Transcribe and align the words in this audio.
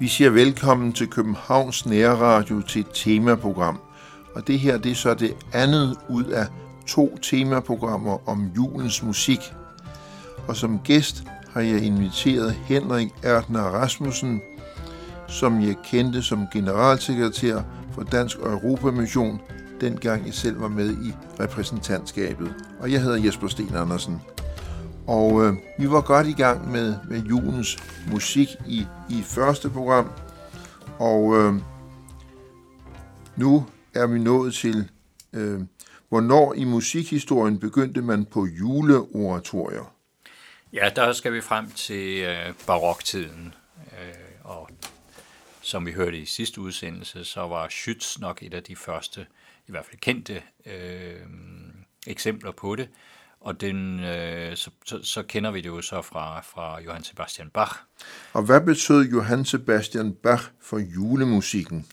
Vi 0.00 0.08
siger 0.08 0.30
velkommen 0.30 0.92
til 0.92 1.08
Københavns 1.08 1.86
Nærradio 1.86 2.62
til 2.62 2.80
et 2.80 2.86
temaprogram. 2.94 3.80
Og 4.34 4.46
det 4.46 4.58
her 4.58 4.78
det 4.78 4.90
er 4.90 4.94
så 4.94 5.14
det 5.14 5.34
andet 5.52 5.96
ud 6.08 6.24
af 6.24 6.46
to 6.86 7.16
temaprogrammer 7.22 8.28
om 8.28 8.50
julens 8.56 9.02
musik. 9.02 9.40
Og 10.48 10.56
som 10.56 10.78
gæst 10.78 11.24
har 11.52 11.60
jeg 11.60 11.82
inviteret 11.82 12.52
Henrik 12.52 13.08
Erdner 13.22 13.62
Rasmussen, 13.62 14.40
som 15.28 15.60
jeg 15.60 15.76
kendte 15.84 16.22
som 16.22 16.46
generalsekretær 16.52 17.62
for 17.92 18.02
Dansk 18.02 18.38
Europamission, 18.38 19.40
dengang 19.80 20.26
jeg 20.26 20.34
selv 20.34 20.60
var 20.60 20.68
med 20.68 20.90
i 20.92 21.12
repræsentantskabet. 21.40 22.54
Og 22.80 22.92
jeg 22.92 23.02
hedder 23.02 23.24
Jesper 23.24 23.48
Sten 23.48 23.74
Andersen. 23.74 24.20
Og 25.06 25.44
øh, 25.44 25.54
vi 25.78 25.90
var 25.90 26.00
godt 26.00 26.26
i 26.26 26.32
gang 26.32 26.70
med, 26.70 26.94
med 27.08 27.22
julens 27.22 27.76
musik 28.10 28.48
i, 28.66 28.86
i 29.10 29.22
første 29.22 29.70
program. 29.70 30.10
Og 30.98 31.36
øh, 31.36 31.54
nu 33.36 33.66
er 33.94 34.06
vi 34.06 34.18
nået 34.18 34.54
til, 34.54 34.90
øh, 35.32 35.60
hvornår 36.08 36.54
i 36.54 36.64
musikhistorien 36.64 37.58
begyndte 37.58 38.02
man 38.02 38.24
på 38.24 38.46
juleoratorier? 38.46 39.94
Ja, 40.72 40.90
der 40.96 41.12
skal 41.12 41.32
vi 41.32 41.40
frem 41.40 41.70
til 41.70 42.22
øh, 42.22 42.54
baroktiden. 42.66 43.54
Øh, 43.76 44.14
og 44.44 44.70
som 45.60 45.86
vi 45.86 45.92
hørte 45.92 46.18
i 46.18 46.26
sidste 46.26 46.60
udsendelse, 46.60 47.24
så 47.24 47.40
var 47.40 47.68
Schütz 47.68 48.20
nok 48.20 48.42
et 48.42 48.54
af 48.54 48.62
de 48.62 48.76
første, 48.76 49.26
i 49.68 49.70
hvert 49.70 49.86
fald 49.86 50.00
kendte 50.00 50.42
øh, 50.66 51.16
eksempler 52.06 52.52
på 52.52 52.76
det. 52.76 52.88
Og 53.40 53.60
den, 53.60 54.00
øh, 54.00 54.56
så, 54.56 54.70
så, 54.84 55.00
så 55.02 55.22
kender 55.22 55.50
vi 55.50 55.60
det 55.60 55.68
jo 55.68 55.82
så 55.82 56.02
fra, 56.02 56.40
fra 56.40 56.80
Johann 56.80 57.04
Sebastian 57.04 57.50
Bach. 57.50 57.72
Og 58.32 58.42
hvad 58.42 58.60
betød 58.60 59.04
Johann 59.04 59.44
Sebastian 59.44 60.12
Bach 60.12 60.44
for 60.60 60.78
julemusikken? 60.78 61.86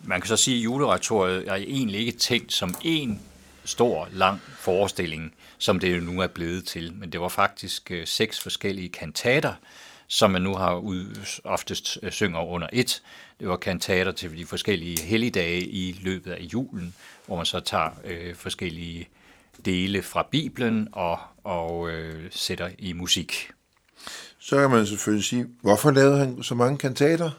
Man 0.00 0.20
kan 0.20 0.28
så 0.28 0.36
sige, 0.36 0.56
at 0.56 0.64
juleoratoriet 0.64 1.48
er 1.48 1.54
egentlig 1.54 2.00
ikke 2.00 2.18
tænkt 2.18 2.52
som 2.52 2.74
en 2.82 3.20
stor, 3.64 4.08
lang 4.12 4.40
forestilling, 4.40 5.34
som 5.58 5.80
det 5.80 6.02
nu 6.02 6.20
er 6.20 6.26
blevet 6.26 6.64
til. 6.66 6.92
Men 6.94 7.12
det 7.12 7.20
var 7.20 7.28
faktisk 7.28 7.90
øh, 7.90 8.06
seks 8.06 8.40
forskellige 8.40 8.88
kantater, 8.88 9.54
som 10.12 10.30
man 10.30 10.42
nu 10.42 10.54
har 10.54 10.76
ud, 10.76 11.16
oftest 11.44 11.98
øh, 12.02 12.12
synger 12.12 12.40
under 12.40 12.68
et. 12.72 13.02
Det 13.40 13.48
var 13.48 13.56
kantater 13.56 14.12
til 14.12 14.38
de 14.38 14.46
forskellige 14.46 15.02
helligdage 15.02 15.60
i 15.60 16.00
løbet 16.02 16.32
af 16.32 16.40
julen, 16.52 16.94
hvor 17.26 17.36
man 17.36 17.46
så 17.46 17.60
tager 17.60 17.90
øh, 18.04 18.34
forskellige 18.34 19.08
dele 19.64 20.02
fra 20.02 20.26
Bibelen 20.30 20.88
og, 20.92 21.18
og 21.44 21.90
øh, 21.90 22.30
sætter 22.30 22.70
i 22.78 22.92
musik. 22.92 23.50
Så 24.38 24.60
kan 24.60 24.70
man 24.70 24.86
selvfølgelig 24.86 25.24
sige, 25.24 25.46
hvorfor 25.60 25.90
lavede 25.90 26.18
han 26.18 26.42
så 26.42 26.54
mange 26.54 26.78
kantater? 26.78 27.30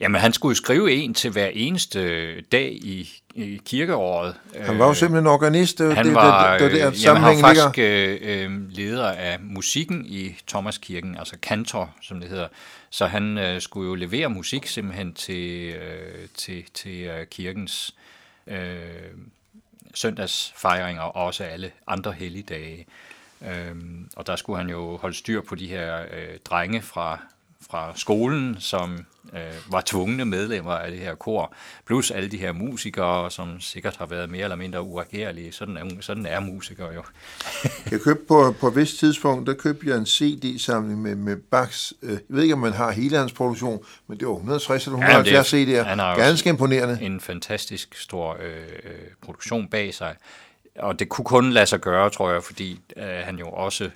Jamen, 0.00 0.20
han 0.20 0.32
skulle 0.32 0.50
jo 0.50 0.54
skrive 0.54 0.92
en 0.92 1.14
til 1.14 1.30
hver 1.30 1.46
eneste 1.52 2.40
dag 2.40 2.72
i, 2.72 3.22
i 3.34 3.60
kirkeåret. 3.64 4.34
Han 4.60 4.78
var 4.78 4.86
jo 4.86 4.94
simpelthen 4.94 5.26
organist. 5.26 5.78
Det, 5.78 5.96
han 5.96 6.06
det, 6.06 6.14
var, 6.14 6.52
det, 6.52 6.60
det, 6.60 6.72
det, 6.72 6.84
det, 6.84 6.92
det 6.92 7.04
jamen, 7.04 7.22
han 7.22 7.36
var 7.36 7.40
faktisk 7.40 7.76
ligger. 7.76 8.46
øh, 8.46 8.70
leder 8.70 9.08
af 9.10 9.40
musikken 9.40 10.06
i 10.06 10.36
Thomaskirken, 10.46 11.16
altså 11.16 11.36
kantor, 11.42 11.94
som 12.02 12.20
det 12.20 12.28
hedder. 12.28 12.48
Så 12.90 13.06
han 13.06 13.38
øh, 13.38 13.60
skulle 13.60 13.88
jo 13.88 13.94
levere 13.94 14.28
musik 14.28 14.66
simpelthen 14.66 15.12
til, 15.14 15.74
øh, 15.74 16.28
til, 16.36 16.64
til 16.74 17.02
øh, 17.02 17.26
kirkens 17.26 17.94
øh, 18.46 18.56
søndagsfejringer 19.94 21.02
og 21.02 21.26
også 21.26 21.44
alle 21.44 21.70
andre 21.86 22.12
helligdage. 22.12 22.86
Øhm, 23.48 24.10
og 24.16 24.26
der 24.26 24.36
skulle 24.36 24.58
han 24.58 24.70
jo 24.70 24.96
holde 24.96 25.16
styr 25.16 25.40
på 25.40 25.54
de 25.54 25.66
her 25.66 26.00
øh, 26.00 26.38
drenge 26.44 26.82
fra, 26.82 27.18
fra 27.70 27.92
skolen, 27.94 28.56
som 28.58 29.06
øh, 29.34 29.40
var 29.72 29.82
tvungne 29.86 30.24
medlemmer 30.24 30.72
af 30.72 30.90
det 30.90 31.00
her 31.00 31.14
kor, 31.14 31.54
plus 31.86 32.10
alle 32.10 32.28
de 32.28 32.36
her 32.36 32.52
musikere, 32.52 33.30
som 33.30 33.60
sikkert 33.60 33.96
har 33.96 34.06
været 34.06 34.30
mere 34.30 34.42
eller 34.42 34.56
mindre 34.56 34.82
uagerlige. 34.82 35.52
Sådan 35.52 35.76
er, 35.76 35.84
sådan 36.00 36.26
er 36.26 36.40
musikere 36.40 36.94
jo. 36.94 37.02
jeg 37.90 38.00
købte 38.00 38.24
på, 38.28 38.54
på 38.60 38.68
et 38.68 38.76
vist 38.76 38.98
tidspunkt, 38.98 39.46
der 39.46 39.54
købte 39.54 39.88
jeg 39.88 39.96
en 39.96 40.06
CD-samling 40.06 41.02
med, 41.02 41.14
med 41.14 41.36
Bachs, 41.36 41.94
øh, 42.02 42.10
jeg 42.10 42.20
ved 42.28 42.42
ikke, 42.42 42.54
om 42.54 42.60
man 42.60 42.72
har 42.72 42.90
hele 42.90 43.16
hans 43.16 43.32
produktion, 43.32 43.84
men 44.06 44.18
det 44.18 44.28
var 44.28 44.34
160 44.34 44.86
eller 44.86 44.98
170 44.98 45.52
ja, 45.52 45.82
CD'er. 45.82 45.84
Han 45.84 45.98
har 45.98 46.16
Ganske 46.16 46.48
imponerende. 46.48 46.98
En 47.02 47.20
fantastisk 47.20 47.96
stor 47.98 48.36
øh, 48.42 48.98
produktion 49.22 49.68
bag 49.68 49.94
sig. 49.94 50.14
Og 50.78 50.98
det 50.98 51.08
kunne 51.08 51.24
kun 51.24 51.50
lade 51.52 51.66
sig 51.66 51.80
gøre, 51.80 52.10
tror 52.10 52.32
jeg, 52.32 52.42
fordi 52.42 52.80
øh, 52.96 53.04
han 53.04 53.38
jo 53.38 53.48
også 53.48 53.90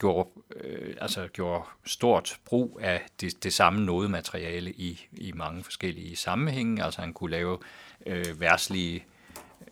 gjorde, 0.00 0.28
øh, 0.56 0.96
altså 1.00 1.28
gjorde 1.32 1.64
stort 1.84 2.38
brug 2.44 2.80
af 2.82 3.02
det, 3.20 3.44
det 3.44 3.52
samme 3.52 3.84
nodemateriale 3.84 4.72
i, 4.72 5.06
i 5.12 5.32
mange 5.32 5.64
forskellige 5.64 6.16
sammenhænge. 6.16 6.84
Altså 6.84 7.00
han 7.00 7.12
kunne 7.12 7.30
lave 7.30 7.58
øh, 8.06 8.40
værslige 8.40 9.04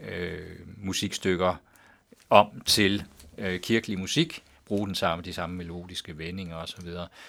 øh, 0.01 0.59
musikstykker 0.77 1.55
om 2.31 2.61
til 2.67 3.05
øh, 3.39 3.61
kirkelig 3.61 3.99
musik, 3.99 4.43
bruge 4.65 4.87
den 4.87 4.95
samme, 4.95 5.25
de 5.25 5.33
samme 5.33 5.57
melodiske 5.57 6.19
vendinger 6.19 6.57
osv. 6.57 6.89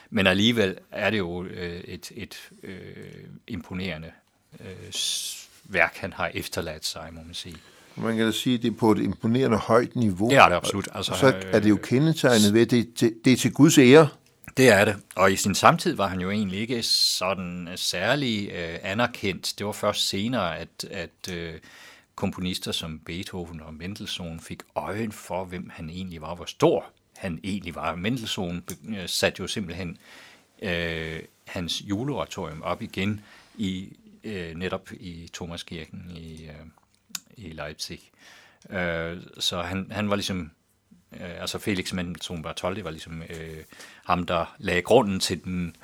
Men 0.09 0.27
alligevel 0.27 0.77
er 0.91 1.09
det 1.09 1.17
jo 1.17 1.43
øh, 1.43 1.81
et, 1.81 2.11
et 2.15 2.49
øh, 2.63 3.23
imponerende 3.47 4.11
øh, 4.59 4.93
værk, 5.63 5.97
han 5.97 6.13
har 6.13 6.31
efterladt 6.33 6.85
sig, 6.85 7.13
må 7.13 7.21
man 7.23 7.33
sige. 7.33 7.57
Man 7.99 8.17
kan 8.17 8.25
da 8.25 8.31
sige, 8.31 8.55
at 8.55 8.61
det 8.61 8.71
er 8.71 8.75
på 8.75 8.91
et 8.91 8.97
imponerende 8.97 9.57
højt 9.57 9.95
niveau. 9.95 10.29
Det 10.29 10.37
er 10.37 10.49
det 10.49 10.55
absolut. 10.55 10.87
Altså, 10.93 11.13
så 11.13 11.33
er 11.51 11.59
det 11.59 11.69
jo 11.69 11.75
kendetegnet 11.83 12.53
ved, 12.53 12.61
at 12.61 12.71
det, 12.71 12.99
det, 12.99 13.13
det 13.25 13.33
er 13.33 13.37
til 13.37 13.53
Guds 13.53 13.77
ære. 13.77 14.07
Det 14.57 14.69
er 14.69 14.85
det. 14.85 14.95
Og 15.15 15.31
i 15.31 15.35
sin 15.35 15.55
samtid 15.55 15.95
var 15.95 16.07
han 16.07 16.19
jo 16.19 16.31
egentlig 16.31 16.59
ikke 16.59 16.83
sådan 16.83 17.69
særlig 17.75 18.51
øh, 18.51 18.77
anerkendt. 18.83 19.53
Det 19.57 19.65
var 19.65 19.71
først 19.71 20.09
senere, 20.09 20.57
at, 20.57 20.85
at 20.91 21.33
øh, 21.33 21.53
komponister 22.15 22.71
som 22.71 22.99
Beethoven 22.99 23.61
og 23.61 23.73
Mendelssohn 23.73 24.39
fik 24.39 24.59
øjen 24.75 25.11
for, 25.11 25.45
hvem 25.45 25.69
han 25.73 25.89
egentlig 25.89 26.21
var, 26.21 26.35
hvor 26.35 26.45
stor 26.45 26.85
han 27.17 27.39
egentlig 27.43 27.75
var. 27.75 27.95
Mendelssohn 27.95 28.63
øh, 28.89 29.09
satte 29.09 29.41
jo 29.41 29.47
simpelthen 29.47 29.97
øh, 30.61 31.19
hans 31.47 31.81
juleoratorium 31.81 32.61
op 32.61 32.81
igen 32.81 33.21
i 33.57 33.97
øh, 34.23 34.55
netop 34.55 34.91
i 34.91 35.29
Thomaskirken 35.33 36.11
i, 36.15 36.45
øh, 36.45 36.53
i 37.39 37.51
Leipzig. 37.51 38.11
Øh, 38.69 39.17
så 39.39 39.61
han, 39.61 39.87
han 39.91 40.09
var 40.09 40.15
ligesom, 40.15 40.51
øh, 41.13 41.41
altså 41.41 41.59
Felix 41.59 41.93
Mendelssohn 41.93 42.43
Bartholdy 42.43 42.79
var 42.79 42.91
ligesom 42.91 43.21
øh, 43.21 43.63
ham, 44.05 44.25
der 44.25 44.55
lagde 44.57 44.81
grunden 44.81 45.19
til 45.19 45.43
den 45.43 45.75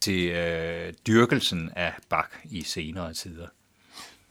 til 0.00 0.30
øh, 0.30 0.92
dyrkelsen 1.06 1.70
af 1.76 1.94
Bach 2.08 2.28
i 2.44 2.62
senere 2.62 3.14
tider. 3.14 3.46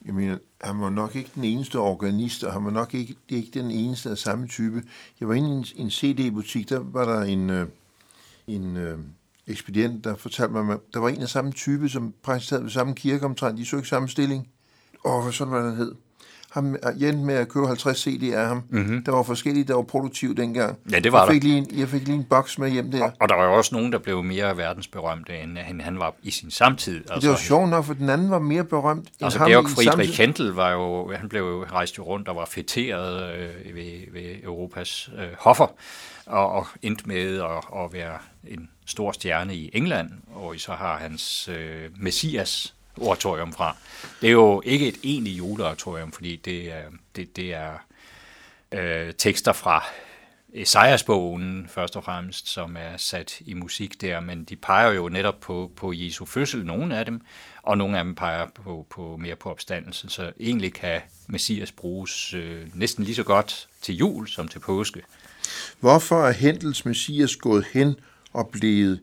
Jeg 0.06 0.14
mener, 0.14 0.38
han 0.62 0.82
var 0.82 0.90
nok 0.90 1.16
ikke 1.16 1.32
den 1.36 1.44
eneste 1.44 1.80
organist, 1.80 2.44
og 2.44 2.54
han 2.54 2.66
var 2.66 2.72
nok 2.72 2.94
ikke, 2.94 3.16
ikke 3.30 3.60
den 3.60 3.72
eneste 3.72 4.10
af 4.10 4.18
samme 4.18 4.48
type. 4.48 4.84
Jeg 5.20 5.28
var 5.28 5.34
inde 5.34 5.50
i 5.50 5.52
en, 5.52 5.66
en 5.76 5.92
CD-butik, 5.92 6.70
der 6.70 6.80
var 6.80 7.06
der 7.06 7.22
en, 7.22 7.50
øh, 7.50 7.68
en 8.48 8.78
øh, 8.78 9.00
ekspedient, 9.48 10.04
der 10.04 10.16
fortalte 10.16 10.54
mig, 10.54 10.74
at 10.74 10.80
der 10.94 11.00
var 11.00 11.10
en 11.10 11.22
af 11.22 11.30
samme 11.30 11.52
type, 11.52 11.90
som 11.90 12.14
præsenterede 12.24 12.64
ved 12.64 12.72
samme 12.72 12.96
kirke 12.96 13.26
omtrent. 13.26 13.58
De 13.58 13.66
så 13.66 13.76
ikke 13.76 13.90
samme 13.90 14.10
stilling. 14.10 14.48
Og 15.04 15.34
sådan 15.34 15.54
var 15.54 15.70
han 15.70 15.76
hed 15.76 15.96
ham, 16.52 16.76
jeg 17.00 17.10
endte 17.10 17.26
med 17.26 17.36
at 17.36 17.50
købe 17.50 17.68
50 17.68 18.08
CD'er 18.08 18.36
af 18.36 18.48
ham. 18.48 18.64
Mm-hmm. 18.70 19.04
Der 19.04 19.12
var 19.12 19.24
forskellige, 19.24 19.64
der 19.64 19.76
var 19.76 19.82
produktive 19.82 20.36
dengang. 20.36 20.78
Ja, 20.92 21.00
det 21.00 21.12
var 21.12 21.26
jeg 21.26 21.34
fik 21.34 21.42
der. 21.42 21.48
Lige 21.48 21.58
en, 21.58 21.80
jeg 21.80 21.88
fik 21.88 22.06
lige 22.06 22.16
en 22.16 22.24
boks 22.24 22.60
med 22.60 22.70
hjem 22.70 22.92
der. 22.92 23.04
Og, 23.04 23.14
og 23.20 23.30
der 23.30 23.36
var 23.36 23.44
jo 23.44 23.54
også 23.54 23.76
nogen, 23.76 23.92
der 23.92 24.00
blev 24.00 24.24
mere 24.24 24.58
verdensberømte, 24.58 25.38
end 25.38 25.58
han, 25.58 25.82
han 25.82 26.00
var 26.00 26.16
i 26.24 26.32
sin 26.32 26.52
samtid. 26.52 26.98
Altså, 26.98 27.20
det 27.20 27.30
var 27.30 27.36
sjovt 27.36 27.70
nok, 27.70 27.86
for 27.86 27.94
den 27.94 28.10
anden 28.10 28.30
var 28.30 28.40
mere 28.40 28.64
berømt 28.64 29.00
end 29.00 29.10
altså, 29.22 29.40
ham 29.40 29.50
Georg 29.50 29.70
Friedrich 29.70 30.22
Händel 30.22 30.56
var 30.56 30.72
jo, 30.72 31.12
han 31.16 31.30
blev 31.30 31.42
jo 31.42 31.66
rejst 31.72 31.98
jo 31.98 32.04
rundt 32.04 32.28
og 32.28 32.36
var 32.36 32.46
fætteret 32.46 33.34
øh, 33.34 33.76
ved, 33.76 34.14
ved 34.14 34.44
Europas 34.44 35.10
øh, 35.18 35.28
hoffer, 35.40 35.68
og, 36.26 36.52
og 36.52 36.68
endte 36.82 37.04
med 37.08 37.42
at, 37.42 37.82
at 37.84 37.94
være 37.94 38.18
en 38.48 38.70
stor 38.86 39.12
stjerne 39.12 39.56
i 39.56 39.70
England, 39.74 40.12
og 40.36 40.56
så 40.58 40.72
har 40.72 40.98
hans 40.98 41.50
øh, 41.50 41.90
Messias 41.98 42.76
oratorium 43.02 43.54
fra. 43.54 43.76
Det 44.22 44.28
er 44.28 44.32
jo 44.32 44.62
ikke 44.66 44.88
et 44.88 44.98
egentligt 45.04 45.38
juleoratorium, 45.38 46.12
fordi 46.12 46.36
det 46.36 46.72
er, 46.74 46.84
det, 47.16 47.36
det 47.36 47.54
er 47.54 47.72
øh, 48.72 49.14
tekster 49.14 49.54
fra 49.54 49.84
Esajas-bogen 50.54 51.68
først 51.70 51.96
og 51.96 52.04
fremmest, 52.04 52.48
som 52.48 52.78
er 52.80 52.98
sat 52.98 53.40
i 53.40 53.54
musik 53.54 54.02
der, 54.02 54.20
men 54.20 54.44
de 54.44 54.56
peger 54.56 54.92
jo 54.92 55.10
netop 55.10 55.40
på, 55.40 55.72
på 55.76 55.94
Jesu 55.94 56.26
fødsel, 56.26 56.66
nogle 56.66 56.98
af 56.98 57.06
dem, 57.06 57.22
og 57.64 57.78
nogle 57.78 57.98
af 57.98 58.04
dem 58.04 58.16
peger 58.16 58.48
på, 58.56 58.86
på 58.90 59.18
mere 59.18 59.36
på 59.36 59.50
opstandelsen, 59.52 60.10
så 60.10 60.32
egentlig 60.40 60.74
kan 60.74 61.02
Messias 61.28 61.72
bruges 61.72 62.34
øh, 62.34 62.68
næsten 62.74 63.04
lige 63.04 63.16
så 63.16 63.24
godt 63.24 63.68
til 63.82 63.96
jul 63.96 64.28
som 64.28 64.48
til 64.48 64.60
påske. 64.60 65.02
Hvorfor 65.80 66.24
er 66.24 66.32
Hendels 66.32 66.86
Messias 66.86 67.36
gået 67.36 67.66
hen 67.74 67.96
og 68.34 68.48
blevet 68.48 69.00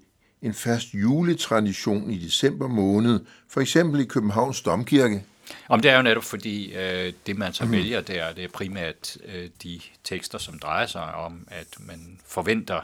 en 0.47 0.55
fast 0.55 0.95
juletradition 0.95 2.11
i 2.11 2.19
december 2.19 2.69
måned, 2.69 3.21
for 3.49 3.61
eksempel 3.61 4.01
i 4.01 4.05
Københavns 4.05 4.61
Domkirke? 4.61 5.25
Om 5.69 5.81
det 5.81 5.91
er 5.91 5.97
jo 5.97 6.03
netop 6.03 6.25
fordi, 6.25 6.75
øh, 6.75 7.13
det 7.27 7.39
man 7.39 7.53
så 7.53 7.65
mm. 7.65 7.73
vælger 7.73 8.01
der, 8.01 8.33
det 8.33 8.45
er 8.45 8.49
primært 8.49 9.17
øh, 9.25 9.49
de 9.63 9.81
tekster, 10.05 10.39
som 10.39 10.59
drejer 10.59 10.87
sig 10.87 11.15
om, 11.15 11.49
at 11.51 11.67
man 11.79 12.21
forventer 12.27 12.81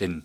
den, 0.00 0.24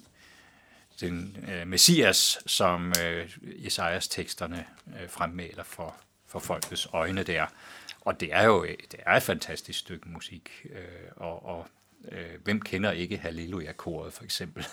den 1.01 1.37
øh, 1.51 1.67
messias, 1.67 2.39
som 2.45 2.93
øh, 3.03 3.29
Isaias 3.41 4.07
teksterne 4.07 4.65
øh, 4.87 5.09
fremmaler 5.09 5.63
for, 5.63 5.95
for 6.27 6.39
folkets 6.39 6.87
øjne 6.93 7.23
der. 7.23 7.45
Og 8.01 8.19
det 8.19 8.29
er 8.33 8.43
jo 8.43 8.65
det 8.91 8.99
er 9.05 9.13
et 9.17 9.23
fantastisk 9.23 9.79
stykke 9.79 10.09
musik, 10.09 10.49
øh, 10.69 10.77
og, 11.15 11.45
og 11.45 11.67
øh, 12.11 12.43
hvem 12.43 12.61
kender 12.61 12.91
ikke 12.91 13.17
Halleluja-koret 13.17 14.13
for 14.13 14.23
eksempel? 14.23 14.65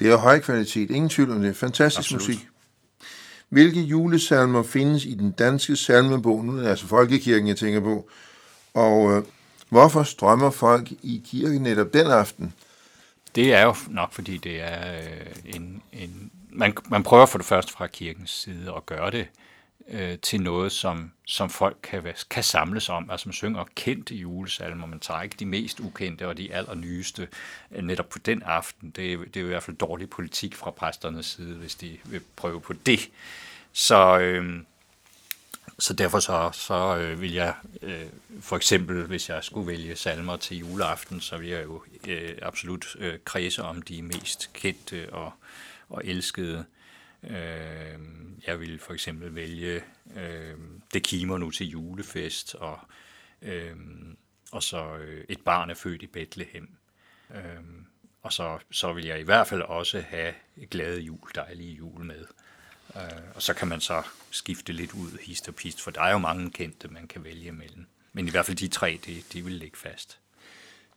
Det 0.00 0.10
er 0.10 0.16
høj 0.16 0.40
kvalitet, 0.40 0.90
ingen 0.90 1.08
tvivl 1.08 1.30
om 1.30 1.42
det. 1.42 1.56
Fantastisk 1.56 2.12
Absolut. 2.12 2.28
musik. 2.28 2.48
Hvilke 3.48 3.80
julesalmer 3.80 4.62
findes 4.62 5.04
i 5.04 5.14
den 5.14 5.30
danske 5.30 5.76
salmebog? 5.76 6.44
Nu 6.44 6.56
er 6.56 6.60
det 6.60 6.68
altså 6.68 6.86
Folkekirken, 6.86 7.48
jeg 7.48 7.56
tænker 7.56 7.80
på. 7.80 8.10
Og 8.74 9.12
øh, 9.12 9.22
hvorfor 9.68 10.02
strømmer 10.02 10.50
folk 10.50 10.90
i 11.02 11.22
kirken 11.26 11.62
netop 11.62 11.94
den 11.94 12.06
aften? 12.06 12.54
Det 13.34 13.54
er 13.54 13.62
jo 13.62 13.74
nok, 13.88 14.12
fordi 14.12 14.36
det 14.36 14.60
er 14.60 14.92
øh, 14.92 15.54
en... 15.56 15.82
en 15.92 16.30
man, 16.52 16.76
man 16.88 17.02
prøver 17.02 17.26
for 17.26 17.38
det 17.38 17.46
første 17.46 17.72
fra 17.72 17.86
kirkens 17.86 18.30
side 18.30 18.72
at 18.76 18.86
gøre 18.86 19.10
det 19.10 19.26
øh, 19.90 20.18
til 20.18 20.42
noget, 20.42 20.72
som, 20.72 21.12
som 21.26 21.50
folk 21.50 21.76
kan, 21.82 22.14
kan 22.30 22.42
samles 22.42 22.88
om. 22.88 23.10
Altså 23.10 23.28
man 23.28 23.32
synger 23.32 23.64
kendte 23.74 24.14
julesalmer, 24.14 24.86
man 24.86 25.00
tager 25.00 25.22
ikke 25.22 25.36
de 25.38 25.46
mest 25.46 25.80
ukendte 25.80 26.28
og 26.28 26.36
de 26.36 26.54
allernyeste 26.54 27.28
øh, 27.70 27.84
netop 27.84 28.08
på 28.08 28.18
den 28.18 28.42
aften. 28.42 28.90
Det 28.90 29.12
er, 29.12 29.18
det 29.18 29.36
er 29.36 29.44
i 29.44 29.48
hvert 29.48 29.62
fald 29.62 29.76
dårlig 29.76 30.10
politik 30.10 30.54
fra 30.54 30.70
præsternes 30.70 31.26
side, 31.26 31.54
hvis 31.54 31.74
de 31.74 31.98
vil 32.04 32.20
prøve 32.36 32.60
på 32.60 32.72
det. 32.72 33.10
Så, 33.72 34.18
øh, 34.18 34.60
så 35.78 35.94
derfor 35.94 36.20
så, 36.20 36.50
så 36.52 36.96
øh, 36.96 37.20
vil 37.20 37.32
jeg 37.32 37.54
øh, 37.82 38.06
for 38.40 38.56
eksempel, 38.56 39.06
hvis 39.06 39.28
jeg 39.28 39.44
skulle 39.44 39.66
vælge 39.66 39.96
salmer 39.96 40.36
til 40.36 40.56
juleaften, 40.58 41.20
så 41.20 41.36
vil 41.36 41.48
jeg 41.48 41.64
jo 41.64 41.82
øh, 42.06 42.38
absolut 42.42 42.96
øh, 42.98 43.18
kredse 43.24 43.62
om 43.62 43.82
de 43.82 44.02
mest 44.02 44.50
kendte 44.52 45.12
og, 45.12 45.32
og 45.88 46.02
elskede 46.04 46.58
Øh, 46.58 46.79
Øh, 47.24 47.98
jeg 48.46 48.60
vil 48.60 48.78
for 48.78 48.92
eksempel 48.92 49.34
vælge 49.34 49.82
øh, 50.16 50.54
Det 50.94 51.02
kimer 51.02 51.38
nu 51.38 51.50
til 51.50 51.68
julefest, 51.68 52.54
og, 52.54 52.78
øh, 53.42 53.76
og 54.52 54.62
så 54.62 54.96
øh, 54.96 55.24
Et 55.28 55.40
barn 55.40 55.70
er 55.70 55.74
født 55.74 56.02
i 56.02 56.06
Bethlehem. 56.06 56.68
Øh, 57.34 57.40
og 58.22 58.32
så, 58.32 58.58
så 58.70 58.92
vil 58.92 59.04
jeg 59.04 59.20
i 59.20 59.24
hvert 59.24 59.46
fald 59.46 59.62
også 59.62 60.00
have 60.00 60.34
Glade 60.70 61.00
jul, 61.00 61.30
dejlige 61.34 61.74
jul 61.74 62.04
med. 62.04 62.24
Øh, 62.96 63.02
og 63.34 63.42
så 63.42 63.54
kan 63.54 63.68
man 63.68 63.80
så 63.80 64.02
skifte 64.30 64.72
lidt 64.72 64.92
ud 64.92 65.18
hist 65.22 65.48
og 65.48 65.54
pist, 65.54 65.82
for 65.82 65.90
der 65.90 66.02
er 66.02 66.12
jo 66.12 66.18
mange 66.18 66.50
kendte, 66.50 66.88
man 66.88 67.08
kan 67.08 67.24
vælge 67.24 67.46
imellem. 67.46 67.86
Men 68.12 68.26
i 68.26 68.30
hvert 68.30 68.46
fald 68.46 68.56
de 68.56 68.68
tre, 68.68 69.00
det, 69.06 69.32
de 69.32 69.44
vil 69.44 69.52
ligge 69.52 69.76
fast. 69.76 70.18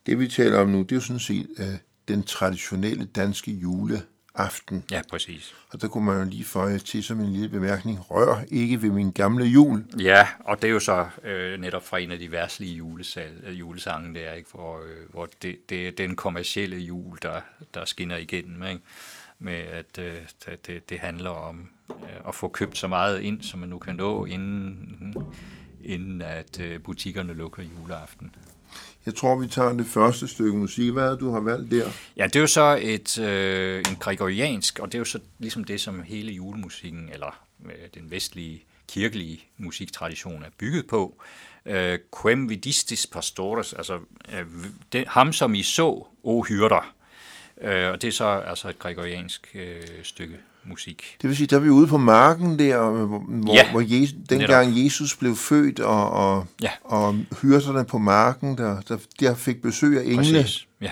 Det 0.06 0.18
vi 0.18 0.28
taler 0.28 0.58
om 0.58 0.68
nu, 0.68 0.82
det 0.82 0.92
er 0.92 0.96
jo 0.96 1.00
sådan 1.00 1.20
set 1.20 1.48
øh, 1.58 1.78
den 2.08 2.22
traditionelle 2.22 3.04
danske 3.04 3.50
jule 3.50 4.02
aften. 4.34 4.84
Ja, 4.90 5.02
præcis. 5.10 5.54
Og 5.70 5.80
der 5.80 5.88
kunne 5.88 6.04
man 6.04 6.18
jo 6.18 6.24
lige 6.24 6.44
føje 6.44 6.78
til 6.78 7.04
som 7.04 7.20
en 7.20 7.32
lille 7.32 7.48
bemærkning, 7.48 8.10
rør 8.10 8.42
ikke 8.48 8.82
ved 8.82 8.90
min 8.90 9.10
gamle 9.10 9.44
jul. 9.44 9.84
Ja, 10.00 10.28
og 10.40 10.62
det 10.62 10.68
er 10.68 10.72
jo 10.72 10.80
så 10.80 11.06
øh, 11.24 11.60
netop 11.60 11.86
fra 11.86 11.98
en 11.98 12.10
af 12.10 12.18
de 12.18 12.30
værtslige 12.30 12.76
julesal, 12.76 13.32
øh, 13.46 13.60
julesange 13.60 14.14
der, 14.14 14.32
ikke? 14.32 14.50
Hvor, 14.52 14.76
øh, 14.78 15.10
hvor 15.10 15.28
det, 15.42 15.70
det 15.70 15.88
er 15.88 15.92
den 15.92 16.16
kommercielle 16.16 16.76
jul, 16.76 17.18
der, 17.22 17.40
der 17.74 17.84
skinner 17.84 18.16
igennem, 18.16 18.62
ikke? 18.62 18.82
med 19.38 19.54
at 19.54 19.98
øh, 19.98 20.16
det, 20.66 20.90
det 20.90 20.98
handler 20.98 21.30
om 21.30 21.68
øh, 21.90 22.28
at 22.28 22.34
få 22.34 22.48
købt 22.48 22.78
så 22.78 22.88
meget 22.88 23.20
ind, 23.20 23.42
som 23.42 23.60
man 23.60 23.68
nu 23.68 23.78
kan 23.78 23.96
nå, 23.96 24.24
inden, 24.24 25.14
inden 25.84 26.22
at 26.22 26.60
øh, 26.60 26.80
butikkerne 26.80 27.34
lukker 27.34 27.62
juleaften. 27.62 28.34
Jeg 29.06 29.14
tror, 29.14 29.36
vi 29.36 29.46
tager 29.46 29.72
det 29.72 29.86
første 29.86 30.28
stykke 30.28 30.58
musik. 30.58 30.92
Hvad 30.92 31.12
er 31.12 31.16
du 31.16 31.30
har 31.30 31.40
valgt 31.40 31.70
der? 31.70 31.90
Ja, 32.16 32.24
det 32.24 32.36
er 32.36 32.40
jo 32.40 32.46
så 32.46 32.78
et, 32.82 33.18
øh, 33.18 33.78
en 33.78 33.96
gregoriansk, 33.96 34.78
og 34.78 34.86
det 34.86 34.94
er 34.94 34.98
jo 34.98 35.04
så 35.04 35.18
ligesom 35.38 35.64
det, 35.64 35.80
som 35.80 36.02
hele 36.02 36.32
julemusikken, 36.32 37.08
eller 37.12 37.44
øh, 37.64 37.72
den 37.94 38.10
vestlige 38.10 38.64
kirkelige 38.88 39.44
musiktradition 39.58 40.42
er 40.42 40.50
bygget 40.58 40.86
på. 40.86 41.22
Øh, 41.66 41.98
Quem 42.22 42.48
vidistis 42.48 43.06
pastores, 43.06 43.72
altså 43.72 43.98
øh, 44.32 44.46
det, 44.92 45.04
ham 45.08 45.32
som 45.32 45.54
I 45.54 45.62
så, 45.62 46.06
o 46.22 46.42
hyrder. 46.42 46.94
Øh, 47.60 47.90
og 47.90 48.02
det 48.02 48.08
er 48.08 48.12
så 48.12 48.24
altså 48.24 48.68
et 48.68 48.78
gregoriansk 48.78 49.50
øh, 49.54 49.82
stykke 50.02 50.36
musik. 50.66 51.16
Det 51.22 51.28
vil 51.28 51.36
sige, 51.36 51.46
der 51.46 51.56
er 51.56 51.60
vi 51.60 51.68
ude 51.68 51.86
på 51.86 51.98
marken 51.98 52.58
der, 52.58 52.90
hvor, 53.06 53.54
ja, 53.54 53.70
hvor 53.70 53.80
Jesus, 53.80 54.14
dengang 54.30 54.68
netop. 54.70 54.84
Jesus 54.84 55.16
blev 55.16 55.36
født, 55.36 55.80
og, 55.80 56.10
og, 56.10 56.46
ja. 56.62 56.70
og 56.84 57.16
hyrderne 57.42 57.84
på 57.84 57.98
marken, 57.98 58.58
der, 58.58 58.80
der, 58.80 58.98
der 59.20 59.34
fik 59.34 59.62
besøg 59.62 59.98
af 59.98 60.02
engle. 60.02 60.16
Præcis, 60.16 60.66
ja. 60.80 60.90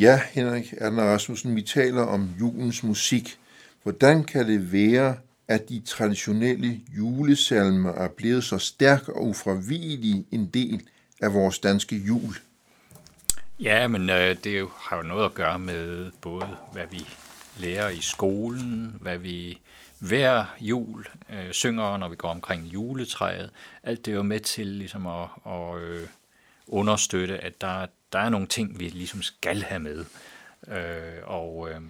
Ja, 0.00 0.20
Henrik 0.32 0.74
Erna 0.78 1.02
Rasmussen, 1.02 1.56
vi 1.56 1.62
taler 1.62 2.02
om 2.02 2.28
julens 2.40 2.82
musik. 2.82 3.38
Hvordan 3.82 4.24
kan 4.24 4.46
det 4.46 4.72
være, 4.72 5.16
at 5.48 5.68
de 5.68 5.80
traditionelle 5.80 6.80
julesalmer 6.96 7.92
er 7.92 8.08
blevet 8.08 8.44
så 8.44 8.58
stærk 8.58 9.08
og 9.08 9.26
ufravigelig 9.26 10.24
en 10.30 10.46
del 10.46 10.82
af 11.20 11.34
vores 11.34 11.58
danske 11.58 11.96
jul? 11.96 12.34
Ja, 13.58 13.88
men 13.88 14.10
øh, 14.10 14.36
det 14.44 14.58
jo, 14.58 14.70
har 14.76 14.96
jo 14.96 15.02
noget 15.02 15.24
at 15.24 15.34
gøre 15.34 15.58
med 15.58 16.10
både, 16.20 16.56
hvad 16.72 16.86
vi 16.90 17.06
lærer 17.58 17.88
i 17.88 18.00
skolen, 18.00 18.96
hvad 19.00 19.18
vi 19.18 19.60
hver 19.98 20.44
jul 20.60 21.06
øh, 21.30 21.52
synger, 21.52 21.96
når 21.96 22.08
vi 22.08 22.16
går 22.16 22.30
omkring 22.30 22.64
juletræet. 22.64 23.50
Alt 23.82 24.06
det 24.06 24.12
er 24.12 24.16
jo 24.16 24.22
med 24.22 24.40
til 24.40 24.66
ligesom 24.66 25.06
at, 25.06 25.28
at 25.46 25.78
øh, 25.78 26.06
understøtte, 26.66 27.38
at 27.38 27.60
der, 27.60 27.86
der 28.12 28.18
er 28.18 28.28
nogle 28.28 28.46
ting, 28.46 28.80
vi 28.80 28.88
ligesom 28.88 29.22
skal 29.22 29.62
have 29.62 29.80
med. 29.80 30.04
Øh, 30.68 31.22
og 31.24 31.68
øh, 31.70 31.80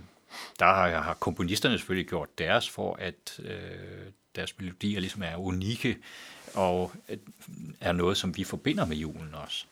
der 0.58 0.64
har, 0.66 1.00
har 1.00 1.14
komponisterne 1.14 1.78
selvfølgelig 1.78 2.08
gjort 2.08 2.38
deres 2.38 2.68
for, 2.68 2.94
at 2.94 3.40
øh, 3.42 4.12
deres 4.36 4.58
melodier 4.58 5.00
ligesom 5.00 5.22
er 5.22 5.36
unikke 5.36 5.98
og 6.54 6.92
øh, 7.08 7.16
er 7.80 7.92
noget, 7.92 8.16
som 8.16 8.36
vi 8.36 8.44
forbinder 8.44 8.84
med 8.84 8.96
julen 8.96 9.34
også. 9.34 9.66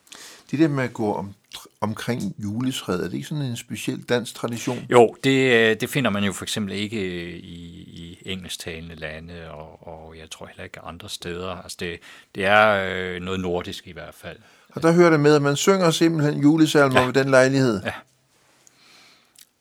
Det 0.51 0.59
der 0.59 0.67
med 0.67 0.83
at 0.83 0.93
gå 0.93 1.13
om, 1.13 1.33
omkring 1.81 2.35
juletræet, 2.37 2.99
er 2.99 3.03
det 3.03 3.13
ikke 3.13 3.27
sådan 3.27 3.43
en 3.43 3.57
speciel 3.57 4.01
dansk 4.01 4.35
tradition? 4.35 4.85
Jo, 4.91 5.15
det, 5.23 5.53
øh, 5.53 5.81
det 5.81 5.89
finder 5.89 6.09
man 6.11 6.23
jo 6.23 6.33
for 6.33 6.45
eksempel 6.45 6.73
ikke 6.73 7.01
i, 7.39 7.79
i 7.79 8.17
engelsktalende 8.25 8.95
lande, 8.95 9.51
og, 9.51 9.87
og 9.87 10.15
jeg 10.17 10.29
tror 10.31 10.45
heller 10.45 10.63
ikke 10.63 10.79
andre 10.81 11.09
steder. 11.09 11.63
Altså 11.63 11.77
det, 11.79 11.99
det 12.35 12.45
er 12.45 12.89
øh, 12.89 13.21
noget 13.21 13.39
nordisk 13.39 13.87
i 13.87 13.91
hvert 13.91 14.13
fald. 14.13 14.37
Og 14.69 14.81
der 14.81 14.91
hører 14.91 15.09
det 15.09 15.19
med, 15.19 15.35
at 15.35 15.41
man 15.41 15.55
synger 15.55 15.91
simpelthen 15.91 16.41
julesalmer 16.41 16.99
ja. 16.99 17.05
ved 17.05 17.13
den 17.13 17.29
lejlighed? 17.29 17.81
Ja. 17.83 17.93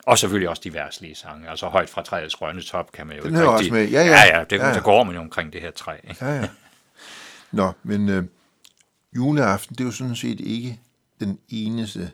Og 0.06 0.18
selvfølgelig 0.18 0.48
også 0.48 0.62
de 0.64 0.74
værtslige 0.74 1.14
sange. 1.14 1.50
Altså 1.50 1.66
højt 1.66 1.90
fra 1.90 2.02
træets 2.02 2.34
grønne 2.34 2.62
top 2.62 2.92
kan 2.92 3.06
man 3.06 3.16
jo 3.16 3.22
Den 3.22 3.34
hører 3.34 3.58
rigtig... 3.58 3.72
også 3.72 3.74
med. 3.74 3.88
Ja, 3.88 4.02
ja. 4.02 4.10
Ja, 4.10 4.38
ja, 4.38 4.44
det, 4.44 4.56
ja, 4.56 4.68
ja. 4.68 4.74
der 4.74 4.80
går 4.80 5.04
man 5.04 5.14
jo 5.14 5.20
omkring 5.20 5.52
det 5.52 5.60
her 5.60 5.70
træ. 5.70 5.96
Ikke? 6.08 6.24
Ja, 6.24 6.34
ja. 6.34 6.48
Nå, 7.52 7.72
men 7.82 8.08
øh, 8.08 8.24
juleaften, 9.16 9.74
det 9.76 9.80
er 9.80 9.84
jo 9.84 9.92
sådan 9.92 10.16
set 10.16 10.40
ikke 10.40 10.80
den 11.20 11.38
eneste 11.48 12.10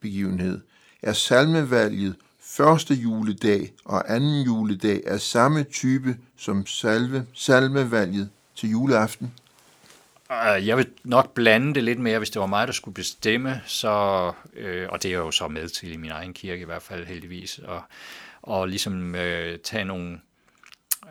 begivenhed. 0.00 0.60
Er 1.02 1.12
salmevalget 1.12 2.16
første 2.40 2.94
juledag 2.94 3.72
og 3.84 4.14
anden 4.14 4.42
juledag 4.42 5.00
er 5.06 5.18
samme 5.18 5.62
type 5.62 6.16
som 6.36 6.66
salve, 6.66 7.26
salmevalget 7.34 8.30
til 8.54 8.70
juleaften? 8.70 9.32
Øh, 10.32 10.66
jeg 10.66 10.76
vil 10.76 10.86
nok 11.04 11.34
blande 11.34 11.74
det 11.74 11.84
lidt 11.84 11.98
mere, 12.00 12.18
hvis 12.18 12.30
det 12.30 12.40
var 12.40 12.46
mig, 12.46 12.66
der 12.66 12.72
skulle 12.72 12.94
bestemme, 12.94 13.60
så, 13.66 14.32
øh, 14.56 14.88
og 14.90 15.02
det 15.02 15.08
er 15.08 15.12
jeg 15.12 15.18
jo 15.18 15.30
så 15.30 15.48
med 15.48 15.68
til 15.68 15.92
i 15.92 15.96
min 15.96 16.10
egen 16.10 16.32
kirke 16.32 16.62
i 16.62 16.64
hvert 16.64 16.82
fald 16.82 17.06
heldigvis, 17.06 17.58
og, 17.58 17.82
og 18.42 18.68
ligesom 18.68 19.14
øh, 19.14 19.58
tage 19.58 19.84
nogle 19.84 20.20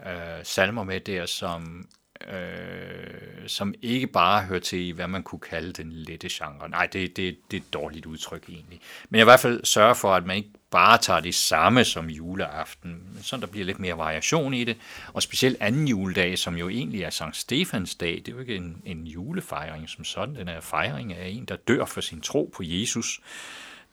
øh, 0.05 0.43
salmer 0.43 0.83
med 0.83 0.99
der, 0.99 1.25
som, 1.25 1.87
øh, 2.27 3.47
som 3.47 3.73
ikke 3.81 4.07
bare 4.07 4.41
hører 4.41 4.59
til 4.59 4.79
i, 4.79 4.91
hvad 4.91 5.07
man 5.07 5.23
kunne 5.23 5.39
kalde 5.39 5.73
den 5.73 5.91
lette 5.91 6.27
genre. 6.31 6.69
Nej, 6.69 6.85
det, 6.85 7.17
det, 7.17 7.37
det 7.51 7.57
er 7.57 7.61
et 7.61 7.73
dårligt 7.73 8.05
udtryk 8.05 8.49
egentlig. 8.49 8.79
Men 9.09 9.17
jeg 9.17 9.23
i 9.23 9.29
hvert 9.31 9.39
fald 9.39 9.65
sørge 9.65 9.95
for, 9.95 10.13
at 10.13 10.25
man 10.25 10.37
ikke 10.37 10.49
bare 10.71 10.97
tager 10.97 11.19
det 11.19 11.35
samme 11.35 11.83
som 11.83 12.09
juleaften, 12.09 12.91
men 13.13 13.23
sådan 13.23 13.41
der 13.41 13.47
bliver 13.47 13.65
lidt 13.65 13.79
mere 13.79 13.97
variation 13.97 14.53
i 14.53 14.63
det. 14.63 14.77
Og 15.13 15.23
specielt 15.23 15.57
anden 15.59 15.87
juledag, 15.87 16.37
som 16.37 16.55
jo 16.55 16.69
egentlig 16.69 17.03
er 17.03 17.09
Sankt 17.09 17.37
Stefans 17.37 17.95
dag, 17.95 18.21
det 18.25 18.27
er 18.27 18.31
jo 18.31 18.39
ikke 18.39 18.55
en, 18.55 18.81
en 18.85 19.07
julefejring 19.07 19.89
som 19.89 20.03
sådan, 20.03 20.35
den 20.35 20.47
er 20.47 20.61
fejring 20.61 21.13
af 21.13 21.27
en, 21.27 21.45
der 21.45 21.55
dør 21.55 21.85
for 21.85 22.01
sin 22.01 22.21
tro 22.21 22.51
på 22.55 22.63
Jesus. 22.65 23.19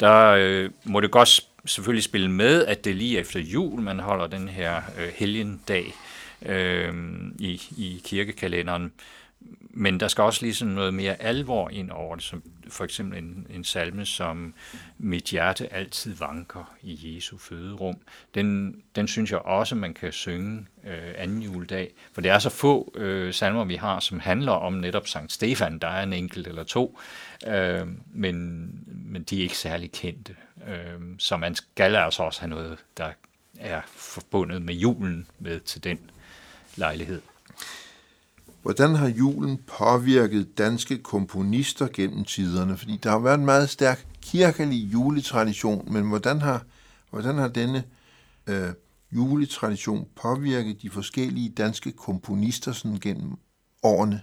Der 0.01 0.31
øh, 0.39 0.71
må 0.85 1.01
det 1.01 1.11
godt 1.11 1.41
selvfølgelig 1.65 2.05
spille 2.05 2.31
med, 2.31 2.67
at 2.67 2.85
det 2.85 2.97
lige 2.97 3.19
efter 3.19 3.41
jul, 3.41 3.81
man 3.81 3.99
holder 4.01 4.27
den 4.27 4.49
her 4.49 4.83
øh, 4.99 5.09
helgendag 5.15 5.95
øh, 6.43 6.95
i, 7.39 7.63
i 7.77 8.03
kirkekalenderen. 8.05 8.93
Men 9.71 10.01
der 10.01 10.09
skal 10.09 10.25
også 10.25 10.43
lige 10.43 10.55
sådan 10.55 10.75
noget 10.75 10.95
mere 10.95 11.23
alvor 11.23 11.71
ind 11.71 11.91
over 11.91 12.15
det, 12.15 12.25
som 12.25 12.43
for 12.69 12.85
eksempel 12.85 13.19
en, 13.19 13.47
en 13.51 13.65
salme 13.65 14.07
som 14.07 14.55
Mit 14.99 15.25
hjerte 15.25 15.73
altid 15.73 16.15
vanker 16.15 16.75
i 16.83 17.15
Jesu 17.15 17.39
føderum. 17.39 17.97
Den, 18.35 18.77
den 18.97 19.09
synes 19.09 19.31
jeg 19.31 19.39
også, 19.39 19.75
man 19.75 19.95
kan 19.95 20.13
synge 20.13 20.67
øh, 20.87 21.15
anden 21.17 21.43
juledag. 21.43 21.93
For 22.13 22.21
det 22.21 22.31
er 22.31 22.39
så 22.39 22.51
få 22.51 22.93
øh, 22.95 23.35
salmer, 23.35 23.65
vi 23.65 23.77
har, 23.77 24.01
som 24.01 24.21
handler 24.21 24.53
om 24.53 24.73
netop 24.73 25.09
Sankt 25.09 25.33
Stefan. 25.33 25.79
Der 25.79 25.89
er 25.89 26.03
en 26.03 26.13
enkelt 26.13 26.47
eller 26.47 26.65
to, 26.65 26.99
øh, 27.47 27.87
men, 28.13 28.69
men 28.87 29.23
de 29.23 29.39
er 29.39 29.43
ikke 29.43 29.59
særlig 29.59 29.93
kendte. 29.93 30.37
Øh, 30.69 31.01
så 31.19 31.37
man 31.37 31.55
skal 31.55 31.97
altså 31.97 32.23
også 32.23 32.41
have 32.41 32.51
noget, 32.51 32.79
der 32.97 33.11
er 33.59 33.81
forbundet 33.87 34.63
med 34.63 34.75
julen 34.75 35.27
med 35.39 35.61
til 35.61 35.85
den 35.85 35.99
lejlighed. 36.77 37.21
Hvordan 38.63 38.95
har 38.95 39.09
julen 39.09 39.61
påvirket 39.67 40.59
danske 40.59 40.99
komponister 40.99 41.89
gennem 41.93 42.25
tiderne? 42.25 42.77
Fordi 42.77 42.97
der 43.03 43.11
har 43.11 43.19
været 43.19 43.39
en 43.39 43.45
meget 43.45 43.71
stærk 43.71 44.07
kirkelig 44.23 44.93
juletradition, 44.93 45.93
men 45.93 46.09
hvordan 46.09 46.41
har, 46.41 46.63
hvordan 47.11 47.39
har 47.39 47.49
denne 47.49 47.85
øh, 48.47 48.69
juletradition 49.13 50.09
påvirket 50.23 50.83
de 50.83 50.91
forskellige 50.91 51.49
danske 51.49 51.93
komponister 51.93 52.73
sådan 52.73 52.99
gennem 53.01 53.33
årene? 53.83 54.23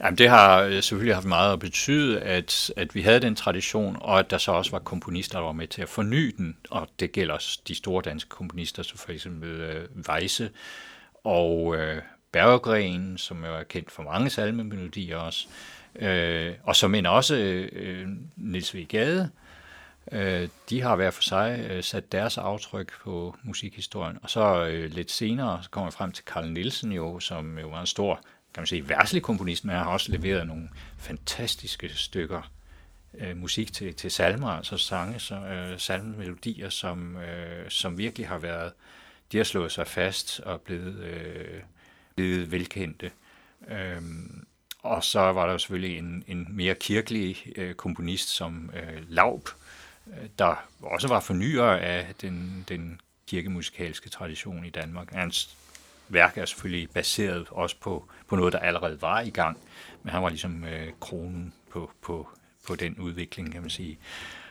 Jamen, 0.00 0.18
det 0.18 0.28
har 0.28 0.62
øh, 0.62 0.82
selvfølgelig 0.82 1.16
haft 1.16 1.26
meget 1.26 1.52
at 1.52 1.58
betyde, 1.58 2.20
at, 2.20 2.72
at 2.76 2.94
vi 2.94 3.02
havde 3.02 3.20
den 3.20 3.36
tradition, 3.36 3.96
og 4.00 4.18
at 4.18 4.30
der 4.30 4.38
så 4.38 4.52
også 4.52 4.70
var 4.70 4.78
komponister, 4.78 5.38
der 5.38 5.44
var 5.44 5.52
med 5.52 5.68
til 5.68 5.82
at 5.82 5.88
forny 5.88 6.34
den, 6.36 6.56
og 6.70 6.88
det 7.00 7.12
gælder 7.12 7.34
også 7.34 7.60
de 7.68 7.74
store 7.74 8.02
danske 8.02 8.28
komponister, 8.28 8.82
som 8.82 8.98
for 8.98 9.12
eksempel 9.12 9.48
øh, 9.48 9.88
Weisse 10.08 10.50
og 11.24 11.76
øh, 11.76 12.02
Berggren, 12.32 13.18
som 13.18 13.44
jo 13.44 13.54
er 13.54 13.62
kendt 13.62 13.90
for 13.90 14.02
mange 14.02 14.30
salmemelodier 14.30 15.16
også, 15.16 15.46
øh, 15.94 16.54
og 16.62 16.76
som 16.76 16.94
end 16.94 17.06
også 17.06 17.36
øh, 17.72 18.08
Niels 18.36 18.74
V. 18.74 18.86
Gade, 18.88 19.30
øh, 20.12 20.48
de 20.70 20.82
har 20.82 20.96
hver 20.96 21.10
for 21.10 21.22
sig 21.22 21.66
øh, 21.70 21.82
sat 21.82 22.12
deres 22.12 22.38
aftryk 22.38 22.92
på 23.02 23.36
musikhistorien. 23.42 24.18
Og 24.22 24.30
så 24.30 24.66
øh, 24.66 24.90
lidt 24.90 25.10
senere 25.10 25.62
så 25.62 25.70
kommer 25.70 25.86
jeg 25.86 25.92
frem 25.92 26.12
til 26.12 26.24
Carl 26.24 26.48
Nielsen 26.48 26.92
jo, 26.92 27.20
som 27.20 27.58
jo 27.58 27.68
var 27.68 27.80
en 27.80 27.86
stor 27.86 28.20
kan 28.54 28.60
man 28.60 28.66
sige, 28.66 28.88
værtslig 28.88 29.22
komponist, 29.22 29.64
men 29.64 29.74
han 29.74 29.84
har 29.84 29.92
også 29.92 30.12
leveret 30.12 30.46
nogle 30.46 30.68
fantastiske 30.98 31.88
stykker 31.88 32.52
øh, 33.18 33.36
musik 33.36 33.72
til, 33.72 33.94
til 33.94 34.10
salmer, 34.10 34.48
altså 34.48 34.76
sange, 34.76 35.18
så, 35.18 35.34
øh, 35.34 35.78
salmemelodier, 35.78 36.68
som, 36.68 37.16
øh, 37.16 37.70
som 37.70 37.98
virkelig 37.98 38.28
har 38.28 38.38
været, 38.38 38.72
de 39.34 39.38
har 39.38 39.44
slået 39.44 39.72
sig 39.72 39.86
fast 39.86 40.40
og 40.40 40.60
blevet, 40.60 40.96
øh, 40.98 41.60
blevet 42.14 42.52
velkendte. 42.52 43.10
Øhm, 43.68 44.46
og 44.82 45.04
så 45.04 45.20
var 45.20 45.46
der 45.46 45.52
jo 45.52 45.58
selvfølgelig 45.58 45.98
en, 45.98 46.24
en 46.26 46.46
mere 46.50 46.74
kirkelig 46.74 47.52
øh, 47.56 47.74
komponist 47.74 48.28
som 48.28 48.70
øh, 48.74 49.02
Laub, 49.08 49.48
øh, 50.06 50.28
der 50.38 50.68
også 50.82 51.08
var 51.08 51.20
fornyer 51.20 51.64
af 51.64 52.06
den, 52.20 52.64
den 52.68 53.00
kirkemusikalske 53.26 54.10
tradition 54.10 54.64
i 54.64 54.70
Danmark. 54.70 55.12
Hans 55.12 55.56
værk 56.08 56.38
er 56.38 56.44
selvfølgelig 56.44 56.90
baseret 56.90 57.46
også 57.50 57.76
på, 57.80 58.08
på 58.28 58.36
noget, 58.36 58.52
der 58.52 58.58
allerede 58.58 59.02
var 59.02 59.20
i 59.20 59.30
gang, 59.30 59.58
men 60.02 60.10
han 60.12 60.22
var 60.22 60.28
ligesom 60.28 60.64
øh, 60.64 60.92
kronen 61.00 61.54
på, 61.70 61.90
på, 62.02 62.28
på 62.66 62.76
den 62.76 62.98
udvikling, 62.98 63.52
kan 63.52 63.60
man 63.60 63.70
sige. 63.70 63.98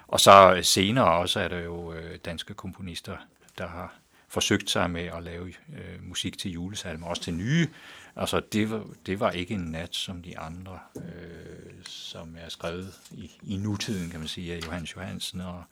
Og 0.08 0.20
så 0.20 0.54
øh, 0.56 0.64
senere 0.64 1.12
også 1.12 1.40
er 1.40 1.48
der 1.48 1.60
jo 1.60 1.94
øh, 1.94 2.20
danske 2.26 2.54
komponister, 2.54 3.18
der 3.58 3.68
har 3.68 4.03
forsøgt 4.34 4.70
sig 4.70 4.90
med 4.92 5.02
at 5.02 5.24
lave 5.24 5.48
øh, 5.48 6.08
musik 6.08 6.38
til 6.38 6.52
julesalmer, 6.52 7.08
også 7.08 7.22
til 7.22 7.34
nye. 7.34 7.68
Altså, 8.16 8.42
det 8.52 8.70
var, 8.72 8.86
det 9.06 9.20
var 9.20 9.32
ikke 9.32 9.54
en 9.54 9.60
nat 9.60 9.96
som 9.96 10.22
de 10.22 10.40
andre, 10.40 10.80
øh, 10.96 11.84
som 11.86 12.36
er 12.40 12.50
skrevet 12.50 12.94
i, 13.12 13.32
i 13.44 13.58
nutiden, 13.58 14.10
kan 14.10 14.20
man 14.20 14.28
sige, 14.28 14.54
af 14.54 14.60
Johannes 14.66 14.96
Johansen, 14.96 15.42
og 15.42 15.64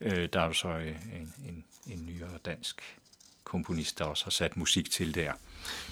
øh, 0.00 0.28
der 0.32 0.40
er 0.40 0.46
jo 0.46 0.52
så 0.52 0.68
øh, 0.68 0.88
en, 0.88 1.34
en, 1.48 1.64
en 1.86 2.06
nyere 2.06 2.38
dansk 2.44 2.82
komponist, 3.44 3.98
der 3.98 4.04
også 4.04 4.24
har 4.24 4.30
sat 4.30 4.56
musik 4.56 4.90
til 4.90 5.14
der. 5.14 5.32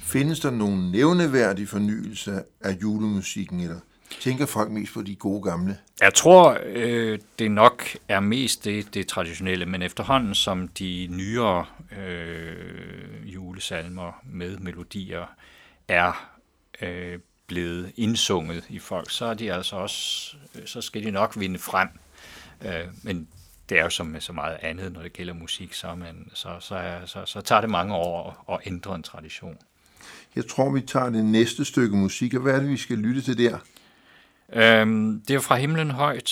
Findes 0.03 0.41
der 0.41 0.51
nogen 0.51 0.91
nævneværdig 0.91 1.69
fornyelse 1.69 2.43
af 2.61 2.73
julemusikken, 2.83 3.61
eller 3.61 3.81
tænker 4.21 4.47
folk 4.47 4.71
mest 4.71 4.95
på 4.95 5.03
de 5.03 5.15
gode 5.15 5.43
gamle? 5.43 5.79
Jeg 6.01 6.15
tror, 6.15 6.59
øh, 6.67 7.19
det 7.39 7.51
nok 7.51 7.85
er 8.09 8.21
mest 8.21 8.65
det, 8.65 8.95
det 8.95 9.07
traditionelle, 9.07 9.67
men 9.67 9.83
efterhånden 9.83 10.35
som 10.35 10.69
de 10.69 11.09
nyere 11.11 11.67
øh, 11.99 13.35
julesalmer 13.35 14.23
med 14.25 14.59
melodier 14.59 15.27
er 15.89 16.31
øh, 16.83 17.19
blevet 17.47 17.93
indsunget 17.97 18.65
i 18.69 18.79
folk, 18.79 19.11
så 19.11 19.25
er 19.25 19.35
de 19.35 19.53
altså 19.53 19.77
også, 19.77 20.37
så 20.67 20.81
skal 20.81 21.05
de 21.05 21.11
nok 21.11 21.41
vinde 21.41 21.59
frem. 21.59 21.89
Øh, 22.65 22.85
men 23.03 23.29
det 23.69 23.79
er 23.79 23.83
jo 23.83 23.91
som 23.91 24.07
med 24.07 24.21
så 24.21 24.33
meget 24.33 24.57
andet, 24.63 24.93
når 24.93 25.03
det 25.03 25.13
gælder 25.13 25.35
musik, 25.35 25.75
så, 25.75 25.95
man, 25.95 26.31
så, 26.35 26.49
så, 26.61 27.01
så, 27.07 27.23
så 27.27 27.41
tager 27.41 27.61
det 27.61 27.71
mange 27.71 27.95
år 27.95 28.45
at, 28.49 28.55
at 28.55 28.73
ændre 28.73 28.95
en 28.95 29.03
tradition. 29.03 29.57
Jeg 30.37 30.47
tror, 30.47 30.71
vi 30.71 30.81
tager 30.81 31.11
det 31.11 31.25
næste 31.25 31.65
stykke 31.65 31.97
musik, 31.97 32.35
og 32.35 32.41
hvad 32.41 32.55
er 32.55 32.61
det, 32.61 32.69
vi 32.69 32.77
skal 32.77 32.99
lytte 32.99 33.21
til 33.21 33.39
der? 33.39 33.59
Øhm, 34.53 35.23
det 35.29 35.37
er 35.37 35.41
fra 35.41 35.57
Himlen 35.57 35.91
Højt, 35.91 36.31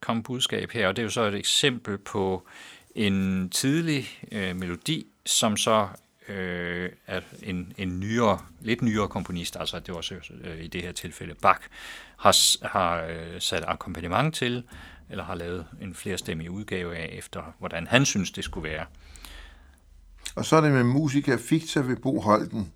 kom 0.00 0.22
budskab 0.22 0.70
her, 0.70 0.88
og 0.88 0.96
det 0.96 1.02
er 1.02 1.04
jo 1.04 1.10
så 1.10 1.22
et 1.22 1.34
eksempel 1.34 1.98
på 1.98 2.46
en 2.94 3.50
tidlig 3.50 4.08
øh, 4.32 4.56
melodi, 4.56 5.06
som 5.26 5.56
så 5.56 5.88
øh, 6.28 6.90
er 7.06 7.20
en, 7.42 7.72
en 7.78 8.00
nyere, 8.00 8.38
lidt 8.60 8.82
nyere 8.82 9.08
komponist, 9.08 9.56
altså 9.56 9.78
det 9.78 9.94
var 9.94 10.00
så 10.00 10.14
øh, 10.44 10.64
i 10.64 10.66
det 10.66 10.82
her 10.82 10.92
tilfælde 10.92 11.34
Bach, 11.42 11.60
har, 12.16 12.66
har 12.68 13.02
øh, 13.02 13.40
sat 13.40 13.64
akkompagnement 13.66 14.34
til, 14.34 14.62
eller 15.10 15.24
har 15.24 15.34
lavet 15.34 15.66
en 15.80 15.94
flerstemmig 15.94 16.50
udgave 16.50 16.96
af, 16.96 17.10
efter 17.12 17.54
hvordan 17.58 17.86
han 17.86 18.04
synes, 18.04 18.30
det 18.30 18.44
skulle 18.44 18.70
være. 18.70 18.86
Og 20.34 20.44
så 20.44 20.56
er 20.56 20.60
det 20.60 20.72
med 20.72 20.84
Musica 20.84 21.36
Ficta 21.36 21.80
ved 21.80 21.96
Bo 21.96 22.20
Holten. 22.20 22.72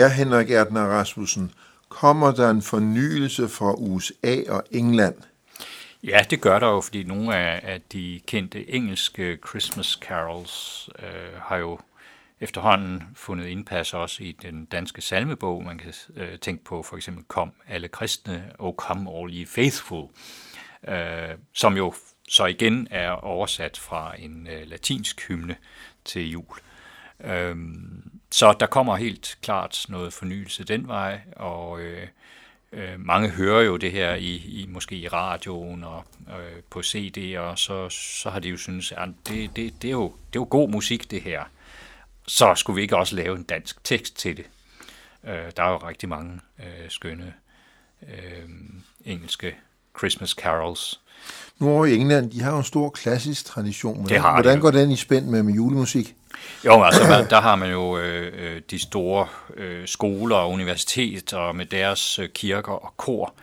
Ja, 0.00 0.08
Henrik 0.08 0.50
Erdner 0.50 0.80
Rasmussen, 0.80 1.52
kommer 1.88 2.32
der 2.32 2.50
en 2.50 2.62
fornyelse 2.62 3.48
fra 3.48 3.74
USA 3.74 4.36
og 4.48 4.64
England? 4.70 5.14
Ja, 6.04 6.20
det 6.30 6.40
gør 6.40 6.58
der 6.58 6.66
jo, 6.66 6.80
fordi 6.80 7.02
nogle 7.02 7.36
af, 7.36 7.60
af 7.62 7.80
de 7.92 8.20
kendte 8.26 8.70
engelske 8.70 9.38
Christmas 9.48 9.86
carols 9.86 10.88
øh, 10.98 11.40
har 11.42 11.56
jo 11.56 11.78
efterhånden 12.40 13.02
fundet 13.14 13.46
indpas 13.46 13.94
også 13.94 14.22
i 14.22 14.36
den 14.42 14.64
danske 14.64 15.00
salmebog. 15.00 15.64
Man 15.64 15.78
kan 15.78 15.92
øh, 16.16 16.38
tænke 16.38 16.64
på 16.64 16.82
for 16.82 16.96
eksempel 16.96 17.24
Kom 17.28 17.52
alle 17.68 17.88
kristne 17.88 18.44
og 18.58 18.76
Kom 18.76 19.08
all 19.08 19.34
ye 19.34 19.46
faithful, 19.46 20.08
øh, 20.88 21.28
som 21.54 21.76
jo 21.76 21.94
så 22.28 22.46
igen 22.46 22.88
er 22.90 23.10
oversat 23.10 23.78
fra 23.78 24.14
en 24.18 24.48
øh, 24.50 24.68
latinsk 24.68 25.28
hymne 25.28 25.56
til 26.04 26.30
jul. 26.30 26.56
Øhm, 27.24 28.09
så 28.32 28.52
der 28.60 28.66
kommer 28.66 28.96
helt 28.96 29.38
klart 29.42 29.86
noget 29.88 30.12
fornyelse 30.12 30.64
den 30.64 30.88
vej, 30.88 31.20
og 31.36 31.80
øh, 31.80 32.08
øh, 32.72 33.00
mange 33.00 33.28
hører 33.28 33.62
jo 33.62 33.76
det 33.76 33.92
her 33.92 34.14
i, 34.14 34.34
i 34.34 34.66
måske 34.68 34.96
i 34.96 35.08
radioen 35.08 35.84
og 35.84 36.04
øh, 36.28 36.62
på 36.70 36.82
CD, 36.82 37.38
og 37.38 37.58
så, 37.58 37.88
så 37.88 38.30
har 38.30 38.40
de 38.40 38.48
jo 38.48 38.56
synes, 38.56 38.92
at 38.92 39.08
det, 39.28 39.56
det, 39.56 39.82
det, 39.82 39.88
er 39.88 39.92
jo, 39.92 40.08
det 40.08 40.38
er 40.38 40.40
jo 40.40 40.46
god 40.50 40.68
musik 40.68 41.10
det 41.10 41.22
her. 41.22 41.44
Så 42.26 42.54
skulle 42.54 42.76
vi 42.76 42.82
ikke 42.82 42.96
også 42.96 43.16
lave 43.16 43.36
en 43.36 43.42
dansk 43.42 43.84
tekst 43.84 44.16
til 44.16 44.36
det. 44.36 44.46
Øh, 45.24 45.52
der 45.56 45.62
er 45.62 45.70
jo 45.70 45.76
rigtig 45.76 46.08
mange 46.08 46.40
øh, 46.58 46.90
skønne 46.90 47.34
øh, 48.08 48.48
engelske 49.04 49.56
Christmas 49.98 50.30
carols. 50.30 51.00
Nu 51.58 51.70
over 51.70 51.86
i 51.86 51.96
England, 51.96 52.30
de 52.30 52.40
har 52.40 52.50
jo 52.50 52.58
en 52.58 52.64
stor 52.64 52.90
klassisk 52.90 53.44
tradition. 53.44 53.94
Hvordan, 53.94 54.14
det 54.14 54.20
har 54.20 54.32
hvordan 54.32 54.56
de 54.56 54.60
går 54.60 54.70
den 54.70 54.90
i 54.90 54.96
spænd 54.96 55.26
med, 55.26 55.42
med 55.42 55.54
julemusik? 55.54 56.14
Jo, 56.64 56.82
altså 56.82 57.08
man, 57.08 57.30
der 57.30 57.40
har 57.40 57.56
man 57.56 57.70
jo 57.70 57.98
øh, 57.98 58.32
øh, 58.34 58.62
de 58.70 58.78
store 58.78 59.28
øh, 59.56 59.88
skoler 59.88 60.36
og 60.36 60.50
universiteter 60.50 61.52
med 61.52 61.66
deres 61.66 62.18
øh, 62.18 62.28
kirker 62.28 62.72
og 62.72 62.96
kor, 62.96 63.34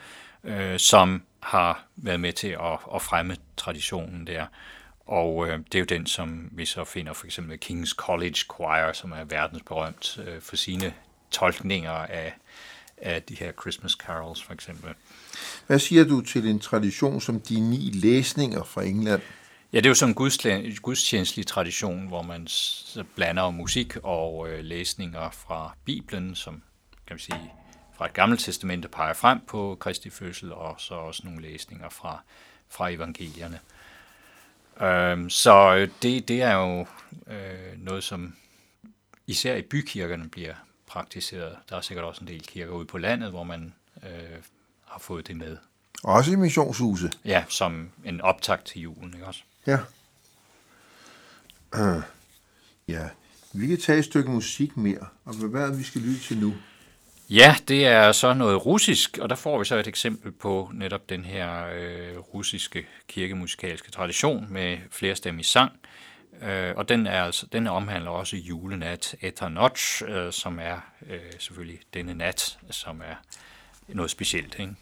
øh, 0.43 0.79
som 0.79 1.21
har 1.39 1.85
været 1.95 2.19
med 2.19 2.33
til 2.33 2.47
at, 2.47 2.79
at 2.95 3.01
fremme 3.01 3.35
traditionen 3.57 4.27
der. 4.27 4.45
Og 5.07 5.47
øh, 5.47 5.59
det 5.59 5.75
er 5.75 5.79
jo 5.79 5.85
den, 5.85 6.07
som 6.07 6.49
vi 6.51 6.65
så 6.65 6.83
finder 6.83 7.13
for 7.13 7.25
eksempel 7.25 7.59
King's 7.65 7.95
College 7.95 8.35
Choir, 8.35 8.93
som 8.93 9.11
er 9.11 9.23
verdensberømt 9.23 10.19
øh, 10.27 10.41
for 10.41 10.55
sine 10.55 10.93
tolkninger 11.31 11.91
af, 11.91 12.33
af 12.97 13.23
de 13.23 13.35
her 13.35 13.51
Christmas 13.61 13.91
carols 13.91 14.43
for 14.43 14.53
eksempel. 14.53 14.93
Hvad 15.67 15.79
siger 15.79 16.03
du 16.03 16.21
til 16.21 16.47
en 16.47 16.59
tradition 16.59 17.21
som 17.21 17.39
de 17.39 17.59
ni 17.59 17.91
læsninger 17.93 18.63
fra 18.63 18.83
England? 18.83 19.21
Ja, 19.73 19.77
det 19.77 19.85
er 19.85 19.89
jo 19.89 19.95
sådan 19.95 20.15
en 20.45 20.75
gudstjenestelig 20.81 21.47
tradition, 21.47 22.07
hvor 22.07 22.21
man 22.21 22.47
blander 23.15 23.49
musik 23.49 23.97
og 24.03 24.49
øh, 24.49 24.63
læsninger 24.63 25.29
fra 25.29 25.75
Bibelen, 25.85 26.35
som 26.35 26.53
kan 27.07 27.13
man 27.13 27.19
sige, 27.19 27.51
fra 27.97 28.05
et 28.05 28.13
gammelt 28.13 28.41
testamente 28.41 28.87
peger 28.87 29.13
frem 29.13 29.39
på 29.47 29.77
Kristi 29.79 30.09
fødsel, 30.09 30.53
og 30.53 30.75
så 30.77 30.93
også 30.93 31.21
nogle 31.25 31.41
læsninger 31.41 31.89
fra, 31.89 32.23
fra 32.69 32.89
evangelierne. 32.89 33.59
Øhm, 34.81 35.29
så 35.29 35.75
øh, 35.75 35.89
det, 36.01 36.27
det 36.27 36.41
er 36.41 36.53
jo 36.53 36.85
øh, 37.27 37.77
noget, 37.77 38.03
som 38.03 38.35
især 39.27 39.55
i 39.55 39.61
bykirkerne 39.61 40.29
bliver 40.29 40.53
praktiseret. 40.87 41.57
Der 41.69 41.77
er 41.77 41.81
sikkert 41.81 42.05
også 42.05 42.21
en 42.21 42.27
del 42.27 42.47
kirker 42.47 42.73
ude 42.73 42.85
på 42.85 42.97
landet, 42.97 43.29
hvor 43.29 43.43
man 43.43 43.73
øh, 44.03 44.39
har 44.97 45.03
fået 45.03 45.27
det 45.27 45.37
med. 45.37 45.57
Også 46.03 46.31
i 46.31 46.35
missionshuset? 46.35 47.19
Ja, 47.25 47.43
som 47.49 47.89
en 48.05 48.21
optakt 48.21 48.65
til 48.65 48.81
julen, 48.81 49.13
ikke 49.13 49.25
også? 49.25 49.41
Ja. 49.67 49.77
Uh, 51.73 52.01
ja, 52.87 53.09
vi 53.53 53.67
kan 53.67 53.77
tage 53.77 53.99
et 53.99 54.05
stykke 54.05 54.31
musik 54.31 54.77
mere, 54.77 55.05
og 55.25 55.33
hvad 55.33 55.61
er 55.61 55.67
det, 55.67 55.79
vi 55.79 55.83
skal 55.83 56.01
lytte 56.01 56.19
til 56.21 56.37
nu? 56.37 56.53
Ja, 57.29 57.55
det 57.67 57.85
er 57.85 58.11
så 58.11 58.33
noget 58.33 58.65
russisk, 58.65 59.17
og 59.17 59.29
der 59.29 59.35
får 59.35 59.59
vi 59.59 59.65
så 59.65 59.75
et 59.75 59.87
eksempel 59.87 60.31
på 60.31 60.71
netop 60.73 61.09
den 61.09 61.25
her 61.25 61.67
øh, 61.67 62.17
russiske 62.17 62.87
kirkemusikalske 63.07 63.91
tradition 63.91 64.47
med 64.49 64.77
flerstemmig 64.91 65.45
sang. 65.45 65.71
Øh, 66.41 66.73
og 66.75 66.89
den, 66.89 67.07
er 67.07 67.23
altså, 67.23 67.45
den 67.51 67.67
omhandler 67.67 68.11
også 68.11 68.37
julenat 68.37 69.15
Eta 69.21 69.49
Notch, 69.49 70.03
øh, 70.07 70.31
som 70.31 70.59
er 70.59 70.77
øh, 71.09 71.19
selvfølgelig 71.39 71.79
denne 71.93 72.13
nat, 72.13 72.57
som 72.69 73.01
er 73.01 73.15
noget 73.87 74.11
specielt. 74.11 74.55
Ikke? 74.59 74.75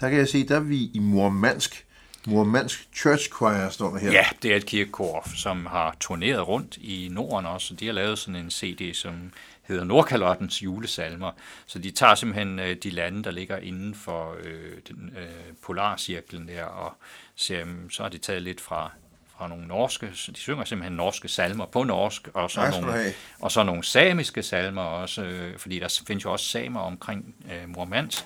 Der 0.00 0.10
kan 0.10 0.18
jeg 0.18 0.28
se, 0.28 0.48
der 0.48 0.56
er 0.56 0.60
vi 0.60 0.90
i 0.94 0.98
Murmansk. 0.98 1.86
Murmansk 2.26 2.88
Church 2.94 3.30
Choir 3.30 3.68
står 3.68 3.90
der 3.90 3.98
her. 3.98 4.12
Ja, 4.12 4.24
det 4.42 4.52
er 4.52 4.56
et 4.56 4.66
kirkekor, 4.66 5.28
som 5.36 5.66
har 5.66 5.96
turneret 6.00 6.48
rundt 6.48 6.76
i 6.76 7.08
Norden 7.10 7.46
også. 7.46 7.74
De 7.74 7.86
har 7.86 7.92
lavet 7.92 8.18
sådan 8.18 8.36
en 8.36 8.50
CD, 8.50 8.94
som 8.94 9.32
hedder 9.62 9.84
Nordkalottens 9.84 10.62
julesalmer. 10.62 11.30
Så 11.66 11.78
de 11.78 11.90
tager 11.90 12.14
simpelthen 12.14 12.58
øh, 12.58 12.76
de 12.82 12.90
lande, 12.90 13.24
der 13.24 13.30
ligger 13.30 13.56
inden 13.56 13.94
for 13.94 14.36
øh, 14.44 14.72
den, 14.88 15.12
øh, 15.18 15.54
polarcirklen 15.62 16.48
der, 16.48 16.64
og 16.64 16.92
ser, 17.36 17.64
så 17.90 18.02
har 18.02 18.10
de 18.10 18.18
taget 18.18 18.42
lidt 18.42 18.60
fra 18.60 18.90
fra 19.38 19.48
nogle 19.48 19.66
norske, 19.66 20.06
de 20.06 20.36
synger 20.36 20.64
simpelthen 20.64 20.96
norske 20.96 21.28
salmer 21.28 21.66
på 21.66 21.82
norsk, 21.82 22.28
og 22.34 22.50
så, 22.50 22.80
nogle, 22.80 23.14
og 23.40 23.52
så 23.52 23.62
nogle 23.62 23.84
samiske 23.84 24.42
salmer 24.42 24.82
også, 24.82 25.22
øh, 25.22 25.58
fordi 25.58 25.78
der 25.78 26.00
findes 26.06 26.24
jo 26.24 26.32
også 26.32 26.46
samer 26.46 26.80
omkring 26.80 27.34
øh, 27.52 27.68
Murmansk. 27.68 28.24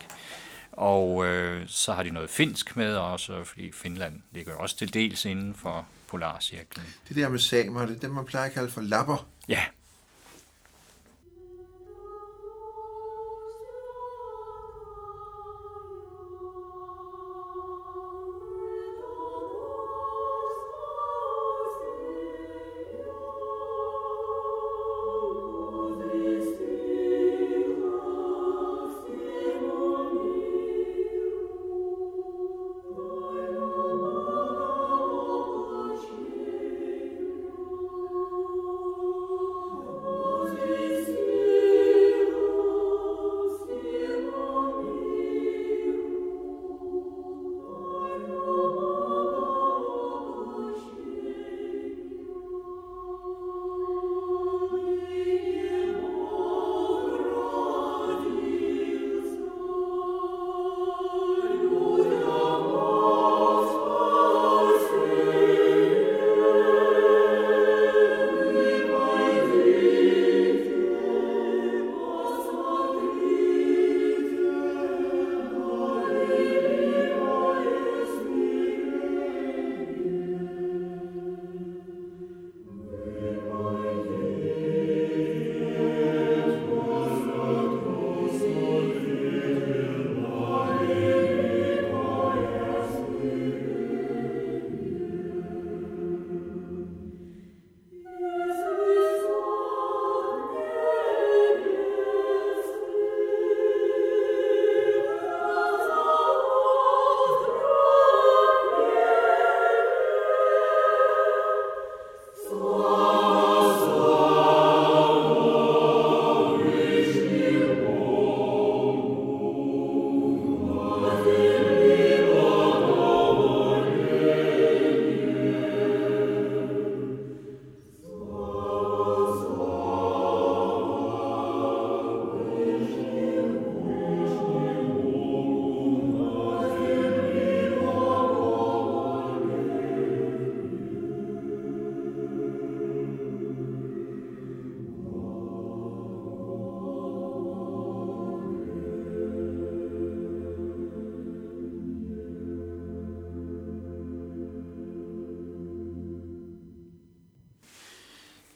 Og 0.78 1.26
øh, 1.26 1.62
så 1.66 1.92
har 1.92 2.02
de 2.02 2.10
noget 2.10 2.30
finsk 2.30 2.76
med 2.76 2.96
også, 2.96 3.44
fordi 3.44 3.72
Finland 3.72 4.22
ligger 4.32 4.54
også 4.54 4.76
til 4.76 4.94
dels 4.94 5.24
inden 5.24 5.54
for 5.54 5.86
polarcirklen. 6.08 6.86
Det 7.08 7.16
der 7.16 7.28
med 7.28 7.38
samer, 7.38 7.86
det 7.86 7.96
er 7.96 8.00
det, 8.00 8.10
man 8.10 8.24
plejer 8.24 8.46
at 8.46 8.52
kalde 8.52 8.70
for 8.70 8.80
lapper. 8.80 9.28
Ja, 9.48 9.64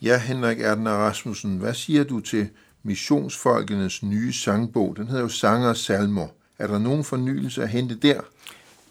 Ja, 0.02 0.18
Henrik 0.18 0.60
Erdner 0.60 0.90
Rasmussen, 0.90 1.58
hvad 1.58 1.74
siger 1.74 2.04
du 2.04 2.20
til 2.20 2.50
missionsfolkenes 2.82 4.02
nye 4.02 4.32
sangbog? 4.32 4.96
Den 4.96 5.06
hedder 5.06 5.22
jo 5.22 5.28
Sanger 5.28 5.68
og 5.68 5.76
Salmer. 5.76 6.28
Er 6.58 6.66
der 6.66 6.78
nogen 6.78 7.04
fornyelse 7.04 7.62
at 7.62 7.68
hente 7.68 7.94
der? 7.94 8.20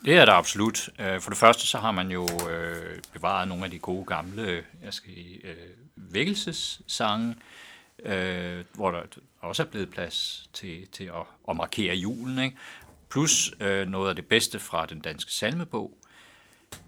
Det 0.05 0.17
er 0.17 0.25
der 0.25 0.33
absolut. 0.33 0.89
Øh, 0.99 1.21
for 1.21 1.29
det 1.29 1.37
første 1.37 1.67
så 1.67 1.77
har 1.77 1.91
man 1.91 2.11
jo 2.11 2.27
øh, 2.49 2.99
bevaret 3.13 3.47
nogle 3.47 3.65
af 3.65 3.71
de 3.71 3.79
gode 3.79 4.05
gamle 4.05 4.63
jeg 4.83 4.93
skal, 4.93 5.13
øh, 5.43 5.55
vækkelsessange, 5.95 7.35
hvor 8.73 8.91
der 8.91 9.01
også 9.41 9.63
er 9.63 9.67
blevet 9.67 9.89
plads 9.89 10.49
til, 10.53 10.87
til 10.91 11.03
at, 11.03 11.25
at 11.49 11.55
markere 11.55 11.95
julen. 11.95 12.39
Ikke? 12.39 12.57
Plus 13.09 13.53
noget 13.87 14.09
af 14.09 14.15
det 14.15 14.25
bedste 14.25 14.59
fra 14.59 14.85
den 14.85 14.99
danske 14.99 15.31
salmebog, 15.31 15.97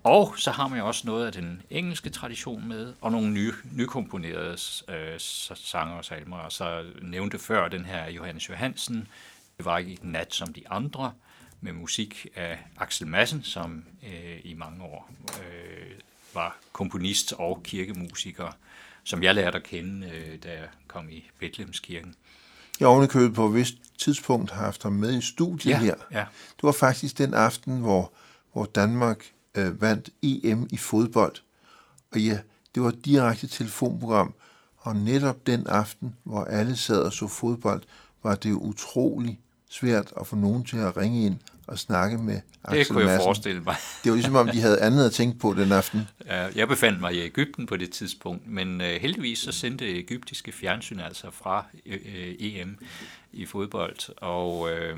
og 0.03 0.33
så 0.37 0.51
har 0.51 0.67
man 0.67 0.79
jo 0.79 0.87
også 0.87 1.07
noget 1.07 1.25
af 1.25 1.31
den 1.31 1.61
engelske 1.69 2.09
tradition 2.09 2.67
med, 2.67 2.93
og 3.01 3.11
nogle 3.11 3.29
nye, 3.29 3.53
nykomponerede 3.71 4.57
øh, 4.89 5.19
sanger 5.55 5.95
og 5.95 6.05
salmer. 6.05 6.37
Og 6.37 6.51
så 6.51 6.85
nævnte 7.01 7.39
før 7.39 7.67
den 7.67 7.85
her 7.85 8.09
Johannes 8.09 8.49
Johansen, 8.49 9.07
det 9.57 9.65
var 9.65 9.77
ikke 9.77 9.97
nat 10.01 10.33
som 10.33 10.53
de 10.53 10.69
andre, 10.69 11.11
med 11.61 11.73
musik 11.73 12.27
af 12.35 12.57
Axel 12.77 13.07
Madsen, 13.07 13.43
som 13.43 13.83
øh, 14.03 14.39
i 14.43 14.53
mange 14.53 14.83
år 14.83 15.11
øh, 15.39 15.91
var 16.33 16.57
komponist 16.71 17.33
og 17.37 17.63
kirkemusiker, 17.63 18.57
som 19.03 19.23
jeg 19.23 19.35
lærte 19.35 19.57
at 19.57 19.63
kende, 19.63 20.07
øh, 20.07 20.43
da 20.43 20.49
jeg 20.51 20.67
kom 20.87 21.09
i 21.09 21.29
Bethlehemskirken. 21.39 22.15
Jeg 22.79 22.87
har 22.87 22.93
ovenikøbet 22.93 23.35
på 23.35 23.47
et 23.47 23.53
vist 23.53 23.75
tidspunkt 23.97 24.51
haft 24.51 24.83
ham 24.83 24.93
med 24.93 25.17
i 25.17 25.21
studiet 25.21 25.71
ja, 25.71 25.79
her. 25.79 25.95
Ja. 26.11 26.25
Det 26.55 26.63
var 26.63 26.71
faktisk 26.71 27.17
den 27.17 27.33
aften, 27.33 27.79
hvor, 27.79 28.11
hvor 28.53 28.65
Danmark 28.65 29.25
øh, 29.57 29.81
vandt 29.81 30.09
EM 30.21 30.67
i 30.71 30.77
fodbold. 30.77 31.35
Og 32.11 32.19
ja, 32.19 32.39
det 32.75 32.83
var 32.83 32.89
et 32.89 33.05
direkte 33.05 33.47
telefonprogram, 33.47 34.33
og 34.77 34.95
netop 34.95 35.47
den 35.47 35.67
aften, 35.67 36.15
hvor 36.23 36.43
alle 36.43 36.75
sad 36.75 37.01
og 37.01 37.13
så 37.13 37.27
fodbold, 37.27 37.81
var 38.23 38.35
det 38.35 38.51
utrolig 38.51 39.39
svært 39.69 40.13
at 40.19 40.27
få 40.27 40.35
nogen 40.35 40.63
til 40.63 40.77
at 40.77 40.97
ringe 40.97 41.25
ind 41.25 41.37
og 41.67 41.79
snakke 41.79 42.17
med 42.17 42.41
Axel 42.63 42.79
Det 42.79 42.87
kunne 42.87 42.99
jeg 42.99 43.05
Madsen. 43.07 43.23
forestille 43.23 43.61
mig. 43.61 43.75
Det 44.03 44.11
var 44.11 44.15
ligesom 44.15 44.35
om, 44.35 44.47
de 44.47 44.61
havde 44.61 44.79
andet 44.81 45.05
at 45.05 45.11
tænke 45.11 45.39
på 45.39 45.53
den 45.53 45.71
aften. 45.71 46.01
Jeg 46.55 46.67
befandt 46.67 47.01
mig 47.01 47.13
i 47.15 47.19
Ægypten 47.19 47.65
på 47.65 47.77
det 47.77 47.91
tidspunkt, 47.91 48.47
men 48.47 48.81
øh, 48.81 49.01
heldigvis 49.01 49.39
så 49.39 49.51
sendte 49.51 49.85
ægyptiske 49.85 50.51
fjernsyn 50.51 50.99
altså 50.99 51.31
fra 51.31 51.65
øh, 51.85 52.35
EM 52.39 52.77
i 53.33 53.45
fodbold, 53.45 54.15
og, 54.17 54.71
øh, 54.71 54.97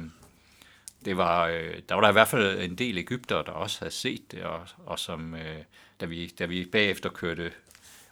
det 1.05 1.17
var, 1.17 1.47
øh, 1.47 1.73
der 1.89 1.95
var 1.95 2.01
der 2.01 2.09
i 2.09 2.11
hvert 2.11 2.27
fald 2.27 2.59
en 2.59 2.75
del 2.75 2.97
Ægypter, 2.97 3.41
der 3.41 3.51
også 3.51 3.79
havde 3.79 3.93
set 3.93 4.31
det, 4.31 4.43
og, 4.43 4.59
og 4.85 4.99
som, 4.99 5.35
øh, 5.35 5.57
da, 6.01 6.05
vi, 6.05 6.33
da 6.39 6.45
vi 6.45 6.65
bagefter 6.71 7.09
kørte 7.09 7.51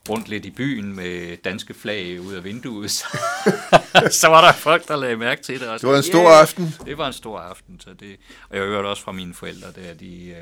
rundt 0.09 0.29
lidt 0.29 0.45
i 0.45 0.51
byen 0.51 0.95
med 0.95 1.37
danske 1.37 1.73
flag 1.73 2.21
ud 2.21 2.33
af 2.33 2.43
vinduet, 2.43 2.91
så, 2.91 3.05
så 4.21 4.27
var 4.27 4.45
der 4.45 4.53
folk, 4.53 4.87
der 4.87 4.95
lagde 4.95 5.15
mærke 5.15 5.41
til 5.41 5.59
det. 5.59 5.69
Og 5.69 5.81
det 5.81 5.89
var 5.89 5.97
en 5.97 6.03
stor 6.03 6.29
yeah, 6.29 6.41
aften. 6.41 6.75
Det 6.85 6.97
var 6.97 7.07
en 7.07 7.13
stor 7.13 7.39
aften, 7.39 7.79
så 7.79 7.93
det, 7.93 8.17
og 8.49 8.57
jeg 8.57 8.65
hørte 8.65 8.85
også 8.85 9.03
fra 9.03 9.11
mine 9.11 9.33
forældre, 9.33 9.67
der 9.71 9.93
de, 9.93 10.35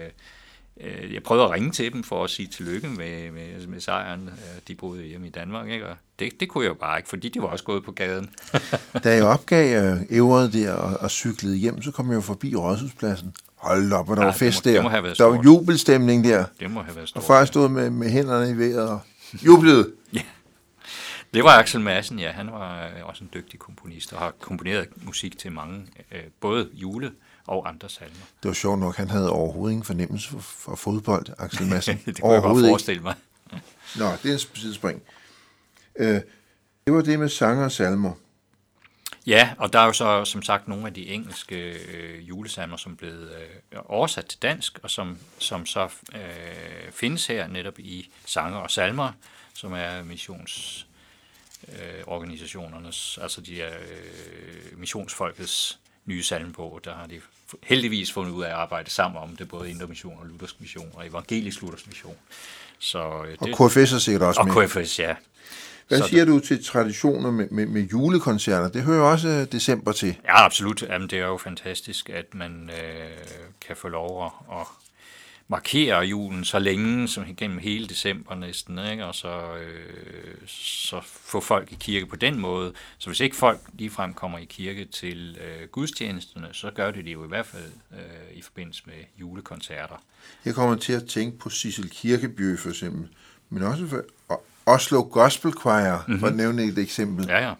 øh, 0.84 1.04
øh, 1.04 1.14
jeg 1.14 1.24
prøvede 1.24 1.46
at 1.46 1.52
ringe 1.52 1.72
til 1.72 1.94
dem 1.94 2.04
for 2.04 2.24
at 2.24 2.30
sige 2.30 2.48
tillykke 2.48 2.88
med, 2.88 3.32
med, 3.32 3.68
med 3.68 3.80
sejren. 3.80 4.30
De 4.68 4.76
boede 4.76 5.04
hjemme 5.04 5.28
i 5.28 5.30
Danmark, 5.30 5.70
ikke? 5.70 5.88
og 5.88 5.96
det, 6.20 6.40
det 6.40 6.50
kunne 6.50 6.64
jeg 6.64 6.70
jo 6.70 6.74
bare 6.74 7.00
ikke, 7.00 7.10
fordi 7.10 7.30
de 7.30 7.42
var 7.42 7.48
også 7.48 7.64
gået 7.64 7.84
på 7.84 7.92
gaden. 7.92 8.30
da 9.04 9.16
jeg 9.16 9.24
opgav 9.24 9.84
øh, 9.84 10.02
ævret 10.10 10.54
der 10.54 10.74
og, 10.74 10.98
og 11.00 11.12
cyklede 11.12 11.56
hjem, 11.56 11.82
så 11.82 11.92
kom 11.92 12.10
jeg 12.10 12.16
jo 12.16 12.22
forbi 12.22 12.56
Rådhuspladsen. 12.56 13.34
Hold 13.56 13.94
op, 13.94 14.06
hvor 14.06 14.16
der 14.16 14.22
ja, 14.22 14.28
var 14.28 14.34
fest 14.34 14.66
må, 14.66 14.72
der. 14.72 15.14
Der 15.18 15.24
var 15.24 15.42
jubelstemning 15.44 16.24
der. 16.24 16.46
Det 16.60 16.72
må 16.72 16.82
have 16.82 16.96
været 16.96 17.10
stort. 17.10 17.24
Og 17.24 17.28
før 17.28 17.38
jeg 17.38 17.48
stod 17.48 17.70
med, 17.70 17.90
med 17.90 18.10
hænderne 18.10 18.50
i 18.50 18.58
vejret 18.58 18.90
og 18.90 19.00
jublede. 19.46 19.92
ja. 20.14 20.22
Det 21.34 21.44
var 21.44 21.60
Axel 21.60 21.82
Madsen, 21.82 22.20
ja. 22.20 22.32
Han 22.32 22.48
var 22.48 22.86
øh, 22.86 22.92
også 23.04 23.24
en 23.24 23.30
dygtig 23.34 23.60
komponist 23.60 24.14
og 24.14 24.20
har 24.20 24.34
komponeret 24.40 24.88
musik 25.06 25.38
til 25.38 25.52
mange, 25.52 25.86
øh, 26.12 26.22
både 26.40 26.70
jule- 26.74 27.12
og 27.48 27.70
andre 27.70 27.90
salmer. 27.90 28.26
Det 28.44 28.50
var 28.50 28.54
sjovt 28.54 28.80
nok, 28.80 28.96
han 28.96 29.10
havde 29.10 29.32
overhovedet 29.32 29.72
ingen 29.72 29.86
fornemmelse 29.86 30.30
for, 30.30 30.40
for 30.40 30.76
fodbold, 30.76 31.26
Axel 31.38 31.68
Madsen. 31.68 32.02
det 32.06 32.22
kunne 32.22 32.34
jeg 32.34 32.42
godt 32.42 32.66
forestille 32.66 33.02
mig. 33.02 33.16
Nå, 34.00 34.06
det 34.24 34.30
er 34.30 34.34
en 34.34 34.40
sidespring. 34.40 35.02
Øh, 35.96 36.22
det 36.86 36.94
var 36.94 37.02
det 37.02 37.20
med 37.20 37.30
sanger 37.30 37.64
og 37.64 37.72
salmer. 37.72 38.14
Ja, 39.28 39.54
og 39.58 39.74
der 39.74 39.80
er 39.80 39.86
jo 39.86 39.94
så 39.94 40.26
som 40.26 40.42
sagt 40.42 40.68
nogle 40.68 40.88
af 40.88 40.94
de 40.94 41.08
engelske 41.08 41.56
øh, 41.56 42.30
julesalmer, 42.30 42.78
som 42.78 42.92
er 42.92 42.96
blevet 42.96 43.32
øh, 43.72 43.80
oversat 43.86 44.26
til 44.26 44.42
dansk, 44.42 44.80
og 44.84 44.90
som, 44.90 45.18
som 45.40 45.66
så 45.66 45.90
øh, 46.16 46.92
findes 46.92 47.28
her 47.28 47.48
netop 47.48 47.80
i 47.80 48.12
sanger 48.26 48.60
og 48.60 48.72
salmer, 48.72 49.12
som 49.54 49.74
er 49.74 50.04
missions 50.04 50.88
øh, 51.68 52.04
organisationernes, 52.06 53.20
altså 53.22 53.42
de 53.42 53.62
er 53.62 53.78
øh, 53.78 54.80
missionsfolkets 54.80 55.80
nye 56.12 56.24
salmbog, 56.24 56.80
der 56.86 56.94
har 56.94 57.08
de 57.08 57.22
heldigvis 57.64 58.12
fundet 58.12 58.32
ud 58.32 58.44
af 58.44 58.48
at 58.48 58.54
arbejde 58.54 58.90
sammen 58.90 59.22
om 59.22 59.36
det, 59.36 59.48
både 59.50 59.70
Indre 59.70 59.88
Mission 59.88 60.18
og 60.20 60.26
Luthersk 60.28 60.62
Mission 60.62 60.90
og 60.94 61.08
Evangelisk 61.08 61.62
Luthersk 61.62 61.88
Mission. 61.88 62.16
Så, 62.80 63.24
øh, 63.26 63.32
det, 63.32 63.60
og 63.60 63.70
KFS 63.70 63.94
er 63.94 63.98
sikkert 63.98 64.22
også 64.22 64.40
og 64.40 64.48
med. 64.48 64.56
Og 64.56 64.70
KFS, 64.70 65.00
ja. 65.00 65.16
Hvad 65.88 66.02
siger 66.02 66.26
du 66.26 66.40
til 66.40 66.66
traditioner 66.66 67.32
med, 67.32 67.48
med, 67.50 67.66
med 67.66 67.82
julekoncerter? 67.82 68.70
Det 68.70 68.84
hører 68.84 69.02
også 69.02 69.28
øh, 69.28 69.52
december 69.52 69.92
til. 69.92 70.16
Ja, 70.26 70.46
absolut. 70.46 70.82
Jamen, 70.82 71.10
det 71.10 71.20
er 71.20 71.26
jo 71.26 71.38
fantastisk, 71.38 72.10
at 72.10 72.26
man 72.34 72.70
øh, 72.70 73.10
kan 73.68 73.76
få 73.76 73.88
lov 73.88 74.26
at, 74.26 74.32
at 75.52 75.58
markere 75.58 76.00
julen 76.00 76.46
så 76.46 76.60
længe, 76.60 77.08
som 77.08 77.24
gennem 77.38 77.58
hele 77.58 77.88
december 77.88 78.36
næsten, 78.36 78.80
ikke? 78.92 79.06
og 79.06 79.16
så, 79.16 79.28
øh, 79.28 80.48
så 80.48 81.02
få 81.04 81.40
folk 81.40 81.72
i 81.72 81.78
kirke 81.80 82.06
på 82.06 82.16
den 82.16 82.40
måde. 82.40 82.74
Så 82.98 83.10
hvis 83.10 83.20
ikke 83.20 83.36
folk 83.36 83.60
ligefrem 83.74 84.14
kommer 84.14 84.38
i 84.38 84.46
kirke 84.46 84.86
til 84.86 85.38
øh, 85.42 85.68
gudstjenesterne, 85.68 86.48
så 86.52 86.72
gør 86.76 86.92
det 86.92 87.06
det 87.06 87.14
jo 87.14 87.26
i 87.26 87.28
hvert 87.28 87.46
fald 87.46 87.72
øh, 87.92 88.38
i 88.38 88.42
forbindelse 88.42 88.84
med 88.86 88.94
julekoncerter. 89.20 89.96
Jeg 90.46 90.56
kommer 90.56 90.76
til 90.76 90.94
at 90.94 91.06
tænke 91.06 91.38
på 91.38 91.50
Sissel 91.50 91.90
Kirkeby 91.90 92.60
for 92.60 92.70
eksempel, 92.70 93.08
men 93.50 93.64
også 93.64 93.88
for 93.88 94.02
Oslo 94.66 95.08
Gospel 95.12 95.54
Choir, 95.62 95.98
mm-hmm. 95.98 96.20
for 96.20 96.28
at 96.28 96.36
nævne 96.36 96.64
et 96.64 96.78
eksempel. 96.78 97.26
Ja, 97.28 97.48
ja. 97.48 97.54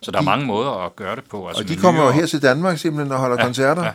Så 0.00 0.10
der 0.10 0.18
de, 0.18 0.22
er 0.22 0.24
mange 0.24 0.46
måder 0.46 0.70
at 0.70 0.96
gøre 0.96 1.16
det 1.16 1.24
på. 1.24 1.48
Altså 1.48 1.62
og 1.62 1.68
de 1.68 1.76
kommer 1.76 2.04
jo 2.04 2.10
her 2.10 2.26
til 2.26 2.42
Danmark 2.42 2.78
simpelthen 2.78 3.12
og 3.12 3.18
holder 3.18 3.36
ja, 3.38 3.44
koncerter. 3.44 3.84
Ja. 3.84 3.92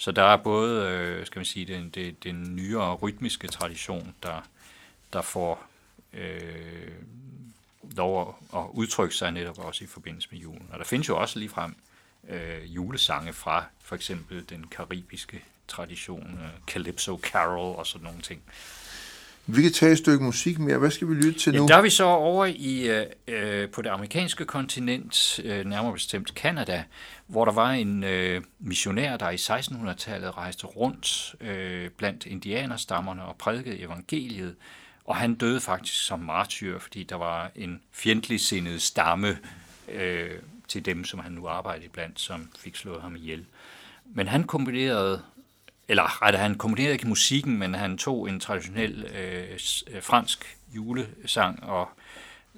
Så 0.00 0.12
der 0.12 0.22
er 0.22 0.36
både, 0.36 0.88
øh, 0.88 1.26
skal 1.26 1.38
man 1.38 1.46
sige, 1.46 1.74
den, 1.74 1.90
den, 1.90 2.16
den 2.22 2.56
nyere 2.56 2.94
rytmiske 2.94 3.48
tradition, 3.48 4.14
der, 4.22 4.46
der 5.12 5.22
får 5.22 5.66
øh, 6.12 6.92
lov 7.96 8.38
at 8.54 8.62
udtrykke 8.72 9.14
sig 9.14 9.32
netop 9.32 9.58
også 9.58 9.84
i 9.84 9.86
forbindelse 9.86 10.28
med 10.30 10.38
julen. 10.38 10.68
Og 10.72 10.78
der 10.78 10.84
findes 10.84 11.08
jo 11.08 11.18
også 11.18 11.38
ligefrem 11.38 11.74
øh, 12.28 12.74
julesange 12.74 13.32
fra 13.32 13.64
for 13.82 13.94
eksempel 13.94 14.48
den 14.48 14.66
karibiske 14.66 15.44
tradition, 15.68 16.38
øh, 16.42 16.50
Calypso 16.66 17.20
Carol 17.22 17.76
og 17.76 17.86
sådan 17.86 18.04
nogle 18.04 18.22
ting. 18.22 18.42
Vi 19.56 19.62
kan 19.62 19.72
tage 19.72 19.92
et 19.92 19.98
stykke 19.98 20.24
musik 20.24 20.58
mere. 20.58 20.78
Hvad 20.78 20.90
skal 20.90 21.08
vi 21.08 21.14
lytte 21.14 21.40
til 21.40 21.54
nu? 21.54 21.62
Ja, 21.62 21.66
der 21.66 21.76
er 21.76 21.82
vi 21.82 21.90
så 21.90 22.04
over 22.04 22.46
i, 22.46 22.88
øh, 22.88 23.06
øh 23.28 23.70
på 23.70 23.82
det 23.82 23.88
amerikanske 23.88 24.44
kontinent, 24.44 25.40
øh, 25.44 25.64
nærmere 25.64 25.92
bestemt 25.92 26.28
Canada, 26.28 26.84
hvor 27.26 27.44
der 27.44 27.52
var 27.52 27.70
en 27.70 28.04
øh, 28.04 28.42
missionær, 28.58 29.16
der 29.16 29.30
i 29.30 29.34
1600-tallet 29.34 30.36
rejste 30.36 30.66
rundt 30.66 31.34
øh, 31.40 31.90
blandt 31.90 32.26
indianerstammerne 32.26 33.22
og 33.22 33.36
prædikede 33.36 33.80
evangeliet. 33.80 34.54
Og 35.04 35.16
han 35.16 35.34
døde 35.34 35.60
faktisk 35.60 36.06
som 36.06 36.18
martyr, 36.18 36.78
fordi 36.78 37.02
der 37.02 37.16
var 37.16 37.50
en 37.56 37.80
fjendtlig 37.92 38.40
sindet 38.40 38.82
stamme 38.82 39.38
øh, 39.92 40.30
til 40.68 40.84
dem, 40.84 41.04
som 41.04 41.20
han 41.20 41.32
nu 41.32 41.48
arbejdede 41.48 41.88
blandt, 41.88 42.20
som 42.20 42.48
fik 42.58 42.76
slået 42.76 43.02
ham 43.02 43.16
ihjel. 43.16 43.44
Men 44.04 44.28
han 44.28 44.44
kombinerede 44.44 45.22
eller 45.90 46.22
rettere, 46.22 46.42
han 46.42 46.54
komponerede 46.54 46.92
ikke 46.92 47.08
musikken, 47.08 47.58
men 47.58 47.74
han 47.74 47.98
tog 47.98 48.28
en 48.28 48.40
traditionel 48.40 49.04
øh, 49.04 49.58
øh, 49.90 50.02
fransk 50.02 50.58
julesang 50.74 51.64
og 51.64 51.88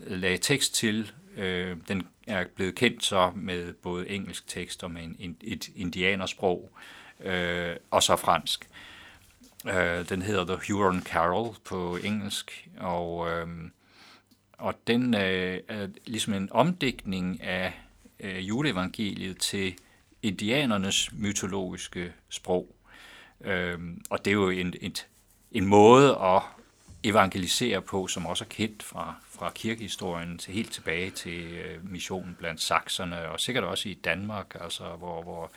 øh, 0.07 0.21
lagde 0.21 0.39
tekst 0.39 0.75
til. 0.75 1.13
Øh, 1.37 1.77
den 1.89 2.07
er 2.27 2.45
blevet 2.57 2.75
kendt 2.75 3.05
så 3.05 3.33
med 3.35 3.73
både 3.73 4.09
engelsk 4.09 4.49
tekst 4.49 4.85
og 4.85 4.91
med 4.91 5.03
en, 5.19 5.37
et 5.41 5.69
indianersprog, 5.77 6.73
øh, 7.21 7.77
og 7.91 8.03
så 8.03 8.17
fransk. 8.17 8.69
Øh, 9.67 10.09
den 10.09 10.23
hedder 10.23 10.45
The 10.45 10.73
Huron 10.73 11.03
Carol 11.03 11.57
på 11.65 11.99
engelsk, 12.05 12.69
og, 12.79 13.31
øh, 13.31 13.47
og 14.59 14.75
den 14.87 15.15
øh, 15.15 15.61
er 15.69 15.89
ligesom 16.07 16.35
en 16.35 16.49
omdækning 16.51 17.43
af 17.43 17.73
øh, 18.21 18.49
juleevangeliet 18.49 19.39
til 19.39 19.75
indianernes 20.23 21.13
mytologiske 21.13 22.13
sprog. 22.29 22.77
Øhm, 23.45 24.05
og 24.11 24.25
det 24.25 24.31
er 24.31 24.35
jo 24.35 24.51
en, 24.51 24.75
et, 24.81 25.07
en 25.53 25.67
måde 25.67 26.17
at 26.17 26.43
evangelisere 27.05 27.83
på, 27.83 28.07
som 28.07 28.27
også 28.27 28.45
er 28.45 28.49
kendt 28.49 28.83
fra, 28.83 29.15
fra 29.31 29.51
kirkehistorien 29.55 30.39
til 30.39 30.55
helt 30.55 30.73
tilbage 30.73 31.11
til 31.11 31.53
øh, 31.53 31.91
missionen 31.91 32.35
blandt 32.39 32.61
sakserne, 32.61 33.29
og 33.29 33.41
sikkert 33.41 33.65
også 33.65 33.89
i 33.89 33.95
Danmark, 33.95 34.57
altså 34.61 34.85
hvor, 34.85 35.23
hvor 35.23 35.51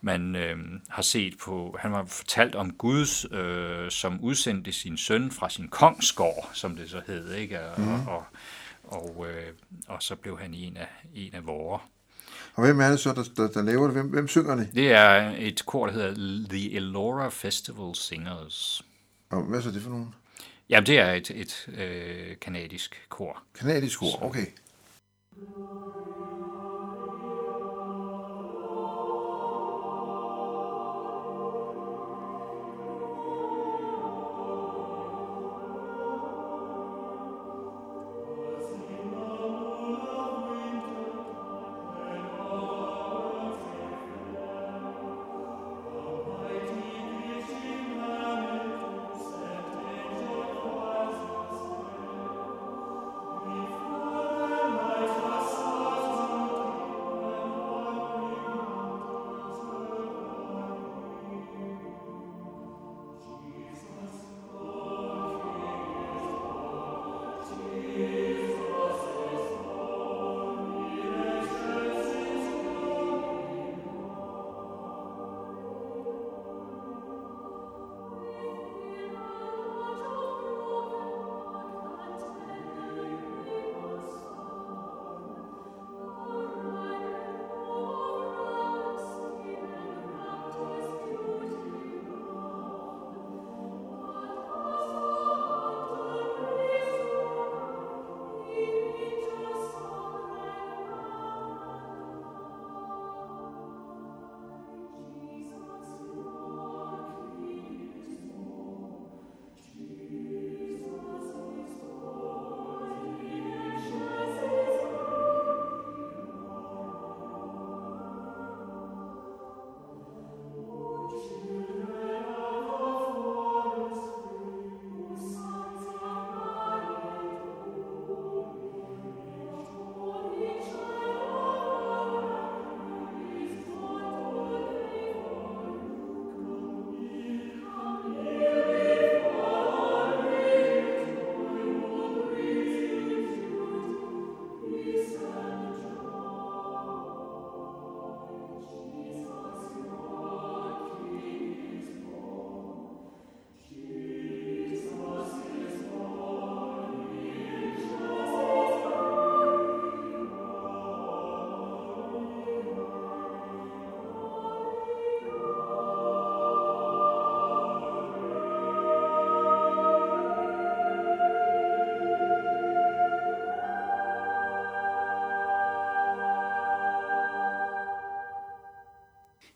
man 0.00 0.36
øh, 0.36 0.58
har 0.88 1.02
set 1.02 1.34
på, 1.44 1.76
han 1.80 1.92
har 1.92 2.04
fortalt 2.04 2.54
om 2.54 2.72
Guds, 2.72 3.26
øh, 3.32 3.90
som 3.90 4.20
udsendte 4.20 4.72
sin 4.72 4.96
søn 4.96 5.30
fra 5.30 5.50
sin 5.50 5.68
kongsgård, 5.68 6.50
som 6.52 6.76
det 6.76 6.90
så 6.90 7.02
hed, 7.06 7.34
ikke? 7.34 7.60
Og, 7.60 7.80
mm. 7.80 8.06
og, 8.06 8.24
og, 8.84 9.26
øh, 9.28 9.52
og 9.88 10.02
så 10.02 10.16
blev 10.16 10.38
han 10.38 10.54
en 10.54 10.76
af, 10.76 10.88
en 11.14 11.34
af 11.34 11.46
vores. 11.46 11.82
Og 12.54 12.64
hvem 12.64 12.80
er 12.80 12.88
det 12.90 13.00
så, 13.00 13.12
der, 13.12 13.24
der, 13.36 13.50
der 13.50 13.62
laver 13.62 13.84
det? 13.84 13.92
Hvem, 13.92 14.06
hvem 14.06 14.28
synger 14.28 14.54
det? 14.54 14.68
Det 14.74 14.92
er 14.92 15.34
et 15.38 15.62
kor, 15.66 15.86
der 15.86 15.92
hedder 15.92 16.48
The 16.48 16.76
Elora 16.76 17.28
Festival 17.28 17.94
Singers. 17.94 18.84
Og 19.30 19.42
hvad 19.42 19.58
er 19.58 19.62
så 19.62 19.70
det 19.70 19.82
for 19.82 19.90
nogen? 19.90 20.14
Jamen, 20.68 20.86
det 20.86 20.98
er 20.98 21.12
et, 21.12 21.30
et 21.30 21.68
øh, 21.78 22.36
kanadisk 22.40 23.06
kor. 23.08 23.42
Kanadisk 23.54 23.98
kor, 23.98 24.22
okay. 24.22 24.46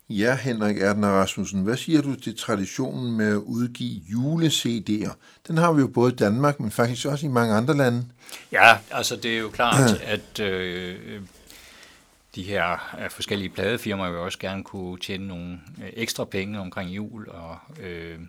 Ja, 0.09 0.35
Henrik 0.35 0.77
Erdner 0.77 1.07
Rasmussen, 1.07 1.63
hvad 1.63 1.77
siger 1.77 2.01
du 2.01 2.15
til 2.15 2.37
traditionen 2.37 3.17
med 3.17 3.31
at 3.31 3.37
udgive 3.37 4.01
jule-CD'er? 4.11 5.13
Den 5.47 5.57
har 5.57 5.71
vi 5.73 5.81
jo 5.81 5.87
både 5.87 6.13
i 6.13 6.15
Danmark, 6.15 6.59
men 6.59 6.71
faktisk 6.71 7.05
også 7.05 7.25
i 7.25 7.29
mange 7.29 7.53
andre 7.53 7.77
lande. 7.77 8.05
Ja, 8.51 8.77
altså 8.91 9.15
det 9.15 9.33
er 9.33 9.39
jo 9.39 9.49
klart, 9.49 10.01
at 10.15 10.39
øh, 10.39 11.21
de 12.35 12.43
her 12.43 12.95
øh, 13.03 13.09
forskellige 13.09 13.49
pladefirmaer 13.49 14.09
vil 14.09 14.19
også 14.19 14.39
gerne 14.39 14.63
kunne 14.63 14.97
tjene 14.97 15.27
nogle 15.27 15.59
øh, 15.83 15.89
ekstra 15.93 16.25
penge 16.25 16.59
omkring 16.59 16.89
jul, 16.89 17.29
og 17.29 17.57
øh, 17.79 18.19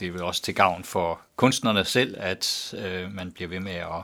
det 0.00 0.08
er 0.08 0.12
vel 0.12 0.22
også 0.22 0.42
til 0.42 0.54
gavn 0.54 0.84
for 0.84 1.20
kunstnerne 1.36 1.84
selv, 1.84 2.14
at 2.18 2.74
øh, 2.78 3.14
man 3.14 3.32
bliver 3.32 3.48
ved 3.48 3.60
med 3.60 3.72
at, 3.72 4.02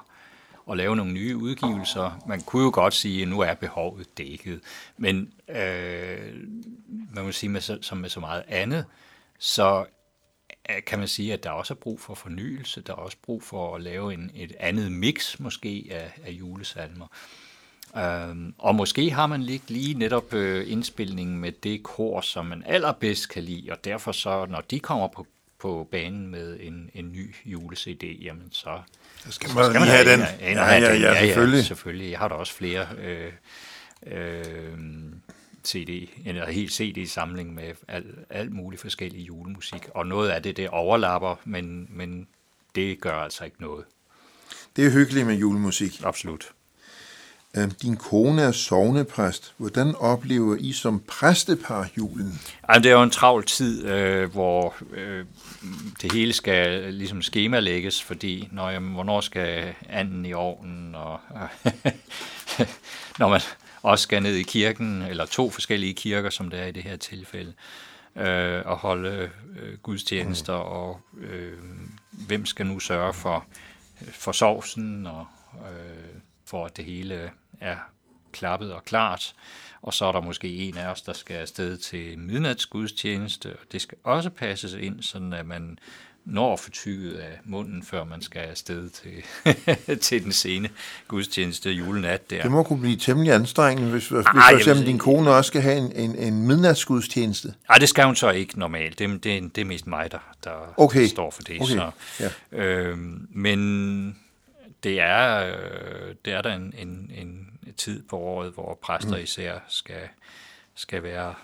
at 0.71 0.77
lave 0.77 0.97
nogle 0.97 1.13
nye 1.13 1.37
udgivelser. 1.37 2.23
Man 2.29 2.41
kunne 2.41 2.63
jo 2.63 2.71
godt 2.75 2.95
sige, 2.95 3.23
at 3.23 3.29
nu 3.29 3.41
er 3.41 3.55
behovet 3.55 4.19
dækket, 4.19 4.61
men 4.99 5.31
øh, 5.49 6.35
man 7.15 7.25
må 7.25 7.33
sige, 7.33 7.51
med, 7.51 7.83
som 7.83 7.99
med 7.99 8.09
så 8.09 8.21
meget 8.21 8.45
andet, 8.49 8.85
så 9.39 9.85
øh, 10.71 10.85
kan 10.87 10.99
man 10.99 11.09
sige, 11.09 11.33
at 11.33 11.45
der 11.45 11.51
også 11.51 11.75
er 11.75 11.79
brug 11.79 12.01
for 12.01 12.15
fornyelse, 12.15 12.81
der 12.81 12.93
er 12.93 12.97
også 12.97 13.17
brug 13.23 13.43
for 13.43 13.77
at 13.77 13.83
lave 13.83 14.15
en, 14.15 14.31
et 14.35 14.53
andet 14.61 14.93
mix 14.93 15.39
måske 15.39 15.89
af, 15.91 16.13
af 16.27 16.31
julesalmer. 16.31 17.07
Øhm, 17.97 18.55
og 18.59 18.75
måske 18.75 19.11
har 19.11 19.27
man 19.27 19.43
lige, 19.43 19.63
lige 19.69 19.95
netop 19.95 20.35
øh, 20.35 20.73
indspilningen 20.73 21.39
med 21.39 21.53
det 21.53 21.83
kor, 21.83 22.21
som 22.21 22.47
man 22.47 22.63
allerbedst 22.67 23.29
kan 23.29 23.43
lide, 23.43 23.73
og 23.73 23.85
derfor 23.85 24.13
så, 24.13 24.47
når 24.47 24.61
de 24.61 24.81
kommer 24.81 25.09
på, 25.09 25.27
på 25.59 25.89
banen 25.91 26.27
med 26.27 26.59
en, 26.61 26.91
en 26.95 27.13
ny 27.13 27.35
jule-CD, 27.45 28.19
jamen 28.23 28.49
så, 28.53 28.81
så 29.17 29.33
skal 29.33 29.55
man, 29.55 29.65
skal 29.65 29.81
man 29.81 29.89
have, 29.89 30.05
have 30.05 30.13
den. 30.13 30.21
Ja, 30.41 30.51
ja, 30.51 30.75
ja, 30.75 30.95
ja, 30.95 31.13
ja, 31.13 31.27
selvfølgelig. 31.27 31.59
Ja, 31.59 31.63
selvfølgelig. 31.63 32.11
Jeg 32.11 32.19
har 32.19 32.29
da 32.29 32.35
også 32.35 32.53
flere 32.53 32.87
øh, 32.99 33.33
øh, 34.07 34.79
CD, 35.67 36.09
en 36.27 36.37
helt 36.37 36.73
CD-samling 36.73 37.55
med 37.55 37.73
alt, 37.89 38.07
alt 38.31 38.53
muligt 38.53 38.83
forskellig 38.83 39.29
julemusik, 39.29 39.89
og 39.95 40.07
noget 40.07 40.29
af 40.29 40.43
det, 40.43 40.57
det 40.57 40.69
overlapper, 40.69 41.37
men, 41.45 41.87
men 41.91 42.29
det 42.75 43.01
gør 43.01 43.17
altså 43.17 43.45
ikke 43.45 43.63
noget. 43.63 43.85
Det 44.77 44.87
er 44.87 44.91
hyggeligt 44.91 45.27
med 45.27 45.35
julemusik. 45.35 46.03
Absolut. 46.05 46.53
Øhm, 47.57 47.71
din 47.71 47.97
kone 47.97 48.43
er 48.43 48.53
sovnepræst. 48.53 49.55
Hvordan 49.57 49.95
oplever 49.95 50.57
I 50.61 50.73
som 50.73 51.01
præstepar 51.09 51.89
julen? 51.99 52.41
Ej, 52.69 52.79
det 52.79 52.87
er 52.87 52.93
jo 52.93 53.03
en 53.03 53.11
travl 53.11 53.45
tid, 53.45 53.87
øh, 53.87 54.33
hvor 54.33 54.75
øh, 54.93 55.25
det 56.03 56.13
hele 56.13 56.33
skal 56.33 56.95
ligesom 56.95 57.23
skemalægges, 57.23 58.03
fordi 58.03 58.49
når, 58.53 58.71
jamen, 58.71 58.95
hvornår 58.95 59.21
skal 59.21 59.75
anden 59.89 60.27
i 60.27 60.33
ovnen, 60.33 60.95
og 60.95 61.21
når 63.19 63.29
man 63.29 63.41
også 63.85 64.03
skal 64.03 64.23
ned 64.23 64.35
i 64.35 64.43
kirken, 64.43 65.03
eller 65.03 65.27
to 65.27 65.51
forskellige 65.51 65.95
kirker, 65.95 66.31
som 66.31 66.51
det 66.51 66.61
er 66.61 66.67
i 66.67 66.73
det 66.73 66.83
her 66.83 66.97
tilfælde, 66.97 67.53
øh, 68.17 68.63
og 68.67 68.77
holde 68.77 69.31
øh, 69.59 69.79
gudstjenester, 69.79 70.57
mm. 70.57 70.69
og 70.69 71.01
øh, 71.21 71.59
hvem 72.11 72.47
skal 72.47 72.67
nu 72.67 72.79
sørge 72.79 73.15
for, 73.15 73.47
for 73.95 74.33
sovsen, 74.33 75.07
og 75.07 75.27
øh, 75.55 76.21
for 76.45 76.67
at 76.67 76.77
det 76.77 76.85
hele 76.85 77.31
er 77.61 77.77
klappet 78.33 78.73
og 78.73 78.85
klart. 78.85 79.35
Og 79.83 79.95
så 79.95 80.05
er 80.05 80.13
der 80.13 80.21
måske 80.21 80.49
en 80.49 80.77
af 80.77 80.87
os, 80.87 81.03
der 81.03 81.13
skal 81.13 81.37
afsted 81.37 81.77
til 81.77 82.19
midnatsgudstjeneste, 82.19 83.53
og 83.53 83.73
det 83.73 83.81
skal 83.81 83.99
også 84.05 84.31
passes 84.31 84.73
ind, 84.73 85.03
sådan 85.03 85.33
at 85.33 85.47
man 85.47 85.79
når 86.25 86.57
fortykket 86.57 87.15
af 87.15 87.39
munden, 87.45 87.83
før 87.83 88.05
man 88.05 88.23
skal 88.23 88.41
afsted 88.41 88.91
til, 88.91 89.25
til 90.07 90.25
den 90.25 90.33
sene 90.33 90.69
gudstjeneste 91.09 91.71
julenat 91.71 92.31
der. 92.31 92.43
Det 92.43 92.51
må 92.51 92.63
kunne 92.63 92.81
blive 92.81 92.97
temmelig 92.97 93.33
anstrengende, 93.33 93.91
hvis, 93.91 94.09
hvis 94.09 94.27
Ej, 94.27 94.33
for 94.33 94.57
eksempel 94.57 94.87
din 94.87 94.99
kone 94.99 95.31
også 95.31 95.49
skal 95.49 95.61
have 95.61 95.77
en, 95.77 95.93
en, 95.93 96.17
en 96.17 96.47
midnatsgudstjeneste. 96.47 97.55
Nej, 97.69 97.79
det 97.79 97.89
skal 97.89 98.05
hun 98.05 98.17
så 98.17 98.31
ikke 98.31 98.59
normalt. 98.59 98.99
Det, 98.99 99.25
det, 99.25 99.57
det 99.57 99.61
er 99.61 99.65
mest 99.65 99.87
mig, 99.87 100.13
der, 100.13 100.35
der 100.45 100.75
okay. 100.77 101.07
står 101.07 101.31
for 101.31 101.43
det. 101.43 101.61
Okay. 101.61 101.75
Så, 101.75 101.91
ja. 102.53 102.59
øh, 102.59 102.99
men 103.31 104.17
det 104.85 105.01
er, 105.01 105.47
øh, 105.47 106.15
det 106.25 106.33
er 106.33 106.43
der 106.43 106.55
en, 106.55 106.75
en, 106.79 107.11
en 107.15 107.49
tid 107.77 108.03
på 108.03 108.19
året, 108.19 108.53
hvor 108.53 108.79
præster 108.83 109.17
mm. 109.17 109.23
især 109.23 109.53
skal, 109.69 110.03
skal 110.75 111.03
være 111.03 111.35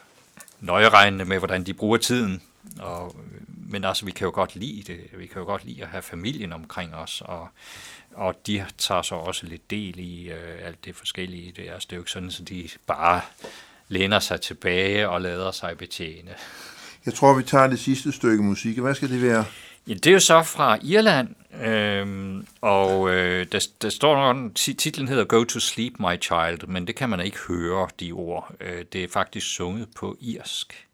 nøjeregnende 0.61 1.25
med, 1.25 1.39
hvordan 1.39 1.65
de 1.65 1.75
bruger 1.75 1.97
tiden. 1.97 2.43
Og, 2.79 3.17
men 3.71 3.85
altså, 3.85 4.05
vi 4.05 4.11
kan 4.11 4.25
jo 4.25 4.31
godt 4.35 4.57
lide 4.57 4.93
det. 4.93 5.01
Vi 5.19 5.27
kan 5.27 5.39
jo 5.39 5.45
godt 5.47 5.65
lide 5.65 5.83
at 5.83 5.89
have 5.89 6.03
familien 6.03 6.53
omkring 6.53 6.95
os, 6.95 7.23
og, 7.25 7.49
og 8.15 8.47
de 8.47 8.67
tager 8.79 9.03
så 9.03 9.15
også 9.15 9.47
lidt 9.47 9.71
del 9.71 9.99
i 9.99 10.31
øh, 10.31 10.67
alt 10.67 10.85
det 10.85 10.97
forskellige. 10.97 11.53
Det 11.57 11.69
er, 11.69 11.75
altså, 11.75 11.87
det 11.91 11.93
er 11.93 11.97
jo 11.97 12.03
ikke 12.03 12.11
sådan, 12.11 12.29
at 12.29 12.49
de 12.49 12.69
bare 12.87 13.21
læner 13.89 14.19
sig 14.19 14.41
tilbage 14.41 15.09
og 15.09 15.21
lader 15.21 15.51
sig 15.51 15.79
betjene. 15.79 16.31
Jeg 17.07 17.15
tror, 17.15 17.35
vi 17.35 17.43
tager 17.43 17.67
det 17.67 17.79
sidste 17.79 18.13
stykke 18.13 18.43
musik. 18.43 18.79
Hvad 18.79 18.95
skal 18.95 19.11
det 19.11 19.23
være? 19.23 19.45
Ja, 19.87 19.95
det 19.95 20.07
er 20.07 20.13
jo 20.13 20.21
så 20.21 20.43
fra 20.43 20.79
Irland, 20.83 21.29
øhm, 21.65 22.47
og 22.61 23.11
øh, 23.11 23.47
der, 23.53 23.67
der 23.83 23.89
står 23.89 24.33
noget, 24.33 24.55
titlen 24.55 25.09
hedder 25.09 25.25
Go 25.25 25.45
to 25.45 25.61
Sleep 25.61 25.93
My 25.99 26.21
Child, 26.21 26.67
men 26.67 26.87
det 26.87 26.95
kan 26.95 27.09
man 27.09 27.21
ikke 27.21 27.39
høre, 27.49 27.89
de 28.01 28.13
ord. 28.13 28.55
Øh, 28.61 28.85
det 28.93 29.05
er 29.05 29.09
faktisk 29.09 29.55
sunget 29.55 29.89
på 29.97 30.17
irsk. 30.21 30.90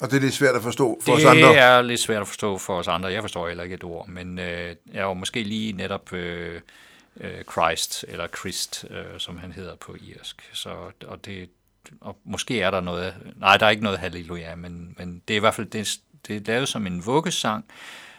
Og 0.00 0.10
det 0.10 0.16
er 0.16 0.20
lidt 0.20 0.34
svært 0.34 0.54
at 0.54 0.62
forstå 0.62 1.00
for 1.02 1.16
det 1.16 1.26
os 1.26 1.30
andre? 1.30 1.48
Det 1.48 1.58
er 1.58 1.82
lidt 1.82 2.00
svært 2.00 2.20
at 2.20 2.28
forstå 2.28 2.58
for 2.58 2.78
os 2.78 2.88
andre. 2.88 3.12
Jeg 3.12 3.22
forstår 3.22 3.48
heller 3.48 3.64
ikke 3.64 3.74
et 3.74 3.84
ord, 3.84 4.08
men 4.08 4.38
øh, 4.38 4.76
jeg 4.92 5.00
er 5.00 5.02
jo 5.02 5.14
måske 5.14 5.42
lige 5.42 5.72
netop 5.72 6.12
øh, 6.12 6.60
øh, 7.20 7.44
Christ, 7.52 8.04
eller 8.08 8.26
Christ, 8.26 8.84
øh, 8.90 9.18
som 9.18 9.38
han 9.38 9.52
hedder 9.52 9.76
på 9.76 9.96
irsk. 10.00 10.50
Så, 10.52 10.70
og 11.06 11.24
det, 11.24 11.50
og 12.00 12.16
måske 12.24 12.60
er 12.60 12.70
der 12.70 12.80
noget, 12.80 13.14
nej, 13.36 13.56
der 13.56 13.66
er 13.66 13.70
ikke 13.70 13.82
noget 13.82 13.98
halleluja, 13.98 14.54
men, 14.54 14.94
men 14.98 15.22
det 15.28 15.34
er 15.34 15.38
i 15.38 15.40
hvert 15.40 15.54
fald, 15.54 15.66
det, 15.66 15.98
det 16.28 16.36
er 16.36 16.52
lavet 16.52 16.68
som 16.68 16.86
en 16.86 17.06
vuggesang, 17.06 17.64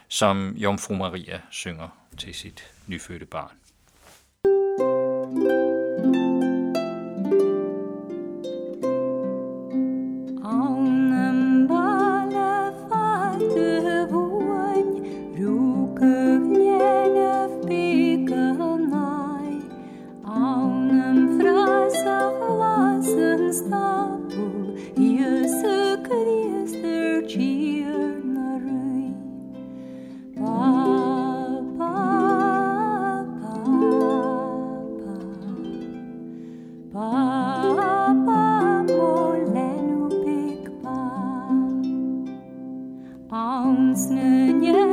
som 0.07 0.53
Jomfru 0.55 0.95
Maria 0.95 1.41
synger 1.51 1.89
til 2.17 2.33
sit 2.33 2.71
nyfødte 2.87 3.25
barn. 3.25 3.51
mountains 43.57 44.11
near. 44.11 44.86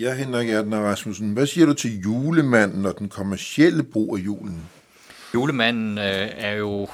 Ja, 0.00 0.14
Henrik 0.14 0.48
Erden 0.48 0.74
Rasmussen, 0.74 1.32
hvad 1.32 1.46
siger 1.46 1.66
du 1.66 1.74
til 1.74 2.00
julemanden 2.00 2.86
og 2.86 2.98
den 2.98 3.08
kommercielle 3.08 3.82
brug 3.82 4.16
af 4.16 4.20
julen? 4.20 4.70
Julemanden 5.34 5.98
øh, 5.98 6.28
er 6.32 6.52
jo 6.52 6.88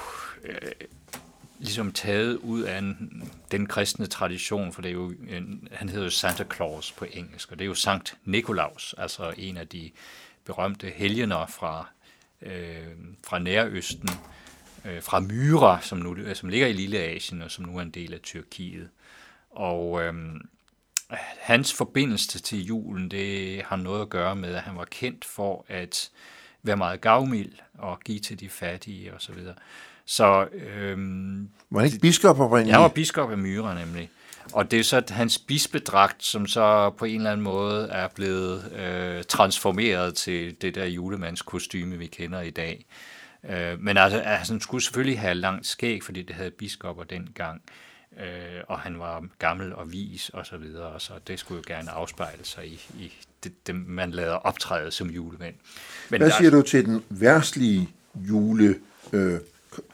øh, 0.45 0.71
ligesom 1.59 1.93
taget 1.93 2.37
ud 2.37 2.63
af 2.63 2.79
en, 2.79 3.23
den 3.51 3.67
kristne 3.67 4.07
tradition, 4.07 4.73
for 4.73 4.83
det 4.83 4.89
er 4.89 4.93
jo, 4.93 5.13
en, 5.29 5.69
han 5.73 5.89
hedder 5.89 6.05
jo 6.05 6.11
Santa 6.11 6.45
Claus 6.55 6.93
på 6.93 7.07
engelsk, 7.13 7.53
og 7.53 7.59
det 7.59 7.65
er 7.65 7.69
jo 7.69 7.75
Sankt 7.75 8.17
Nikolaus, 8.25 8.95
altså 8.99 9.35
en 9.37 9.57
af 9.57 9.69
de 9.69 9.91
berømte 10.45 10.87
helgener 10.87 11.47
fra, 11.47 11.89
øh, 12.43 12.87
fra 13.27 13.39
Nærøsten, 13.39 14.11
øh, 14.85 15.03
fra 15.03 15.21
Myra, 15.21 15.79
som, 15.83 15.99
nu, 15.99 16.17
som 16.35 16.49
ligger 16.49 16.67
i 16.67 16.73
Lille 16.73 16.99
Asien, 16.99 17.43
og 17.43 17.51
som 17.51 17.65
nu 17.65 17.79
er 17.79 17.83
en 17.83 17.91
del 17.91 18.15
af 18.15 18.21
Tyrkiet. 18.21 18.89
Og 19.51 20.03
øh, 20.03 20.15
hans 21.41 21.73
forbindelse 21.75 22.39
til 22.39 22.65
julen, 22.65 23.11
det 23.11 23.63
har 23.63 23.77
noget 23.77 24.03
at 24.03 24.09
gøre 24.09 24.37
med, 24.37 24.55
at 24.55 24.63
han 24.63 24.77
var 24.77 24.85
kendt 24.85 25.25
for 25.25 25.65
at 25.69 26.11
være 26.63 26.77
meget 26.77 27.01
gavmild 27.01 27.53
og 27.79 28.01
give 28.01 28.19
til 28.19 28.41
de 28.41 28.49
fattige 28.49 29.15
osv. 29.15 29.21
Så, 29.21 29.33
videre. 29.33 29.55
så 30.05 30.49
øhm, 30.53 31.49
var 31.71 31.81
han 31.81 31.87
ikke 31.87 31.99
biskop 31.99 32.41
oprindeligt? 32.41 32.73
Jeg 32.73 32.81
var 32.81 32.89
biskop 32.89 33.31
af 33.31 33.39
Myra 33.39 33.75
nemlig. 33.75 34.11
Og 34.53 34.71
det 34.71 34.81
er 34.81 34.85
så 34.85 35.03
hans 35.09 35.39
bispedragt, 35.39 36.25
som 36.25 36.47
så 36.47 36.91
på 36.91 37.05
en 37.05 37.17
eller 37.17 37.31
anden 37.31 37.45
måde 37.45 37.89
er 37.89 38.09
blevet 38.09 38.73
øh, 38.73 39.25
transformeret 39.25 40.15
til 40.15 40.63
det 40.63 40.75
der 40.75 40.85
julemandskostyme, 40.85 41.99
vi 41.99 42.07
kender 42.07 42.41
i 42.41 42.51
dag. 42.51 42.87
Øh, 43.45 43.81
men 43.81 43.97
altså, 43.97 44.19
altså, 44.19 44.53
han 44.53 44.61
skulle 44.61 44.85
selvfølgelig 44.85 45.21
have 45.21 45.35
langt 45.35 45.67
skæg, 45.67 46.03
fordi 46.03 46.23
det 46.23 46.37
havde 46.37 46.51
biskopper 46.51 47.05
dengang 47.05 47.63
øh, 47.65 47.86
og 48.69 48.79
han 48.79 48.99
var 48.99 49.25
gammel 49.39 49.75
og 49.75 49.93
vis 49.93 50.29
og 50.29 50.47
så 50.47 50.57
videre, 50.57 51.01
så 51.01 51.13
det 51.27 51.39
skulle 51.39 51.63
jo 51.69 51.75
gerne 51.75 51.91
afspejle 51.91 52.45
sig 52.45 52.67
i, 52.67 52.81
i 52.99 53.13
det, 53.45 53.67
det, 53.67 53.75
man 53.75 54.11
lader 54.11 54.35
optræde 54.35 54.91
som 54.91 55.11
julemand. 55.11 55.55
Men 56.11 56.21
Hvad 56.21 56.31
siger 56.31 56.51
der, 56.51 56.57
du 56.57 56.63
til 56.63 56.85
den 56.85 57.05
værstlige 57.09 57.89
jule? 58.15 58.75
Øh, 59.13 59.41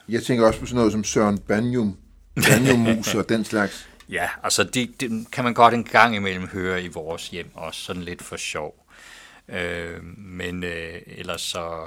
jeg 0.08 0.22
tænker 0.22 0.46
også 0.46 0.60
på 0.60 0.66
sådan 0.66 0.76
noget 0.76 0.92
som 0.92 1.04
Søren 1.04 1.38
Banjum, 1.38 1.96
Banjum-mus 2.34 3.14
og 3.14 3.28
den 3.28 3.44
slags. 3.44 3.88
Ja, 4.08 4.28
altså 4.42 4.64
det, 4.64 5.00
det 5.00 5.26
kan 5.32 5.44
man 5.44 5.54
godt 5.54 5.74
en 5.74 5.84
gang 5.84 6.16
imellem 6.16 6.46
høre 6.46 6.82
i 6.82 6.88
vores 6.88 7.28
hjem, 7.28 7.50
også 7.54 7.80
sådan 7.80 8.02
lidt 8.02 8.22
for 8.22 8.36
sjov. 8.36 8.86
Øh, 9.48 10.04
men 10.16 10.64
øh, 10.64 10.94
ellers 11.06 11.40
så, 11.40 11.86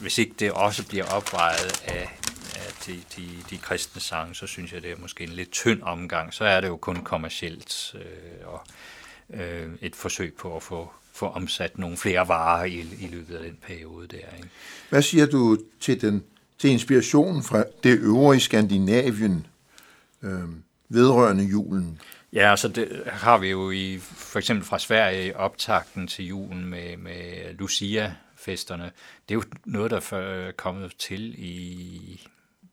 hvis 0.00 0.18
ikke 0.18 0.34
det 0.38 0.52
også 0.52 0.86
bliver 0.86 1.04
opvejet 1.04 1.82
af 1.84 2.18
de, 2.86 3.00
de, 3.16 3.28
de 3.50 3.58
kristne 3.58 4.00
sange, 4.00 4.34
så 4.34 4.46
synes 4.46 4.72
jeg, 4.72 4.82
det 4.82 4.90
er 4.90 4.96
måske 4.98 5.24
en 5.24 5.30
lidt 5.30 5.50
tynd 5.50 5.82
omgang. 5.82 6.34
Så 6.34 6.44
er 6.44 6.60
det 6.60 6.68
jo 6.68 6.76
kun 6.76 6.96
kommercielt 6.96 7.94
øh, 7.94 8.46
og 8.46 8.66
øh, 9.30 9.68
et 9.80 9.96
forsøg 9.96 10.34
på 10.34 10.56
at 10.56 10.62
få, 10.62 10.92
få 11.12 11.26
omsat 11.26 11.78
nogle 11.78 11.96
flere 11.96 12.28
varer 12.28 12.64
i, 12.64 12.80
i 13.00 13.08
løbet 13.12 13.34
af 13.34 13.42
den 13.42 13.58
periode 13.66 14.06
der. 14.06 14.36
Ikke? 14.36 14.48
Hvad 14.90 15.02
siger 15.02 15.26
du 15.26 15.58
til, 15.80 16.00
den, 16.00 16.24
til 16.58 16.70
inspirationen 16.70 17.42
fra 17.42 17.64
det 17.82 17.98
øvrige 17.98 18.40
Skandinavien 18.40 19.46
øh, 20.22 20.48
vedrørende 20.88 21.44
julen? 21.44 22.00
Ja, 22.32 22.50
altså 22.50 22.68
det 22.68 23.02
har 23.06 23.38
vi 23.38 23.48
jo 23.48 23.70
i 23.70 23.98
for 23.98 24.38
eksempel 24.38 24.66
fra 24.66 24.78
Sverige 24.78 25.36
optakten 25.36 26.06
til 26.06 26.26
julen 26.26 26.64
med, 26.64 26.96
med 26.96 27.54
festerne. 28.44 28.92
Det 29.28 29.34
er 29.34 29.38
jo 29.38 29.42
noget, 29.64 29.90
der 29.90 30.16
er 30.16 30.46
øh, 30.46 30.52
kommet 30.52 30.96
til 30.98 31.34
i 31.38 32.20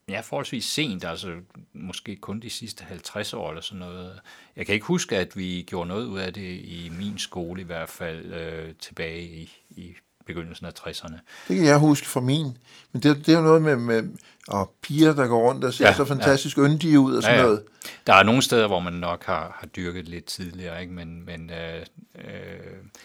ja, 0.10 0.20
forholdsvis 0.20 0.66
sent, 0.66 1.04
altså 1.04 1.40
måske 1.74 2.16
kun 2.16 2.40
de 2.40 2.50
sidste 2.50 2.84
50 2.84 3.34
år 3.34 3.50
eller 3.50 3.62
sådan 3.62 3.80
noget. 3.80 4.20
Jeg 4.56 4.66
kan 4.66 4.76
ikke 4.76 4.86
huske, 4.86 5.18
at 5.18 5.38
vi 5.38 5.64
gjorde 5.68 5.88
noget 5.88 6.06
ud 6.06 6.20
af 6.20 6.34
det 6.34 6.60
i 6.64 6.92
min 6.98 7.18
skole 7.18 7.62
i 7.62 7.66
hvert 7.66 7.90
fald 7.90 8.34
øh, 8.34 8.76
tilbage 8.76 9.24
i, 9.24 9.52
i 9.70 9.96
begyndelsen 10.34 10.66
af 10.66 10.72
60'erne. 10.80 11.18
Det 11.48 11.56
kan 11.56 11.66
jeg 11.66 11.78
huske 11.78 12.08
fra 12.08 12.22
min. 12.22 12.58
Men 12.92 13.04
det, 13.04 13.26
det 13.26 13.30
er 13.30 13.38
jo 13.38 13.44
noget 13.44 13.62
med, 13.62 13.76
med 13.76 14.04
og 14.48 14.74
piger, 14.82 15.14
der 15.14 15.28
går 15.28 15.50
rundt 15.50 15.64
og 15.64 15.74
ser 15.74 15.88
ja, 15.88 15.94
så 15.94 16.06
fantastisk 16.06 16.58
ja. 16.58 16.62
yndige 16.64 17.00
ud 17.00 17.16
og 17.16 17.24
sådan 17.24 17.36
ja, 17.36 17.42
ja. 17.42 17.48
noget. 17.48 17.64
Der 18.08 18.14
er 18.14 18.24
nogle 18.24 18.42
steder, 18.42 18.68
hvor 18.68 18.80
man 18.80 18.94
nok 18.94 19.26
har, 19.26 19.58
har 19.60 19.68
dyrket 19.68 20.08
lidt 20.08 20.26
tidligere, 20.26 20.82
ikke? 20.82 20.94
men... 20.94 21.26
men 21.26 21.50
øh, 21.50 21.86
øh, 22.16 22.24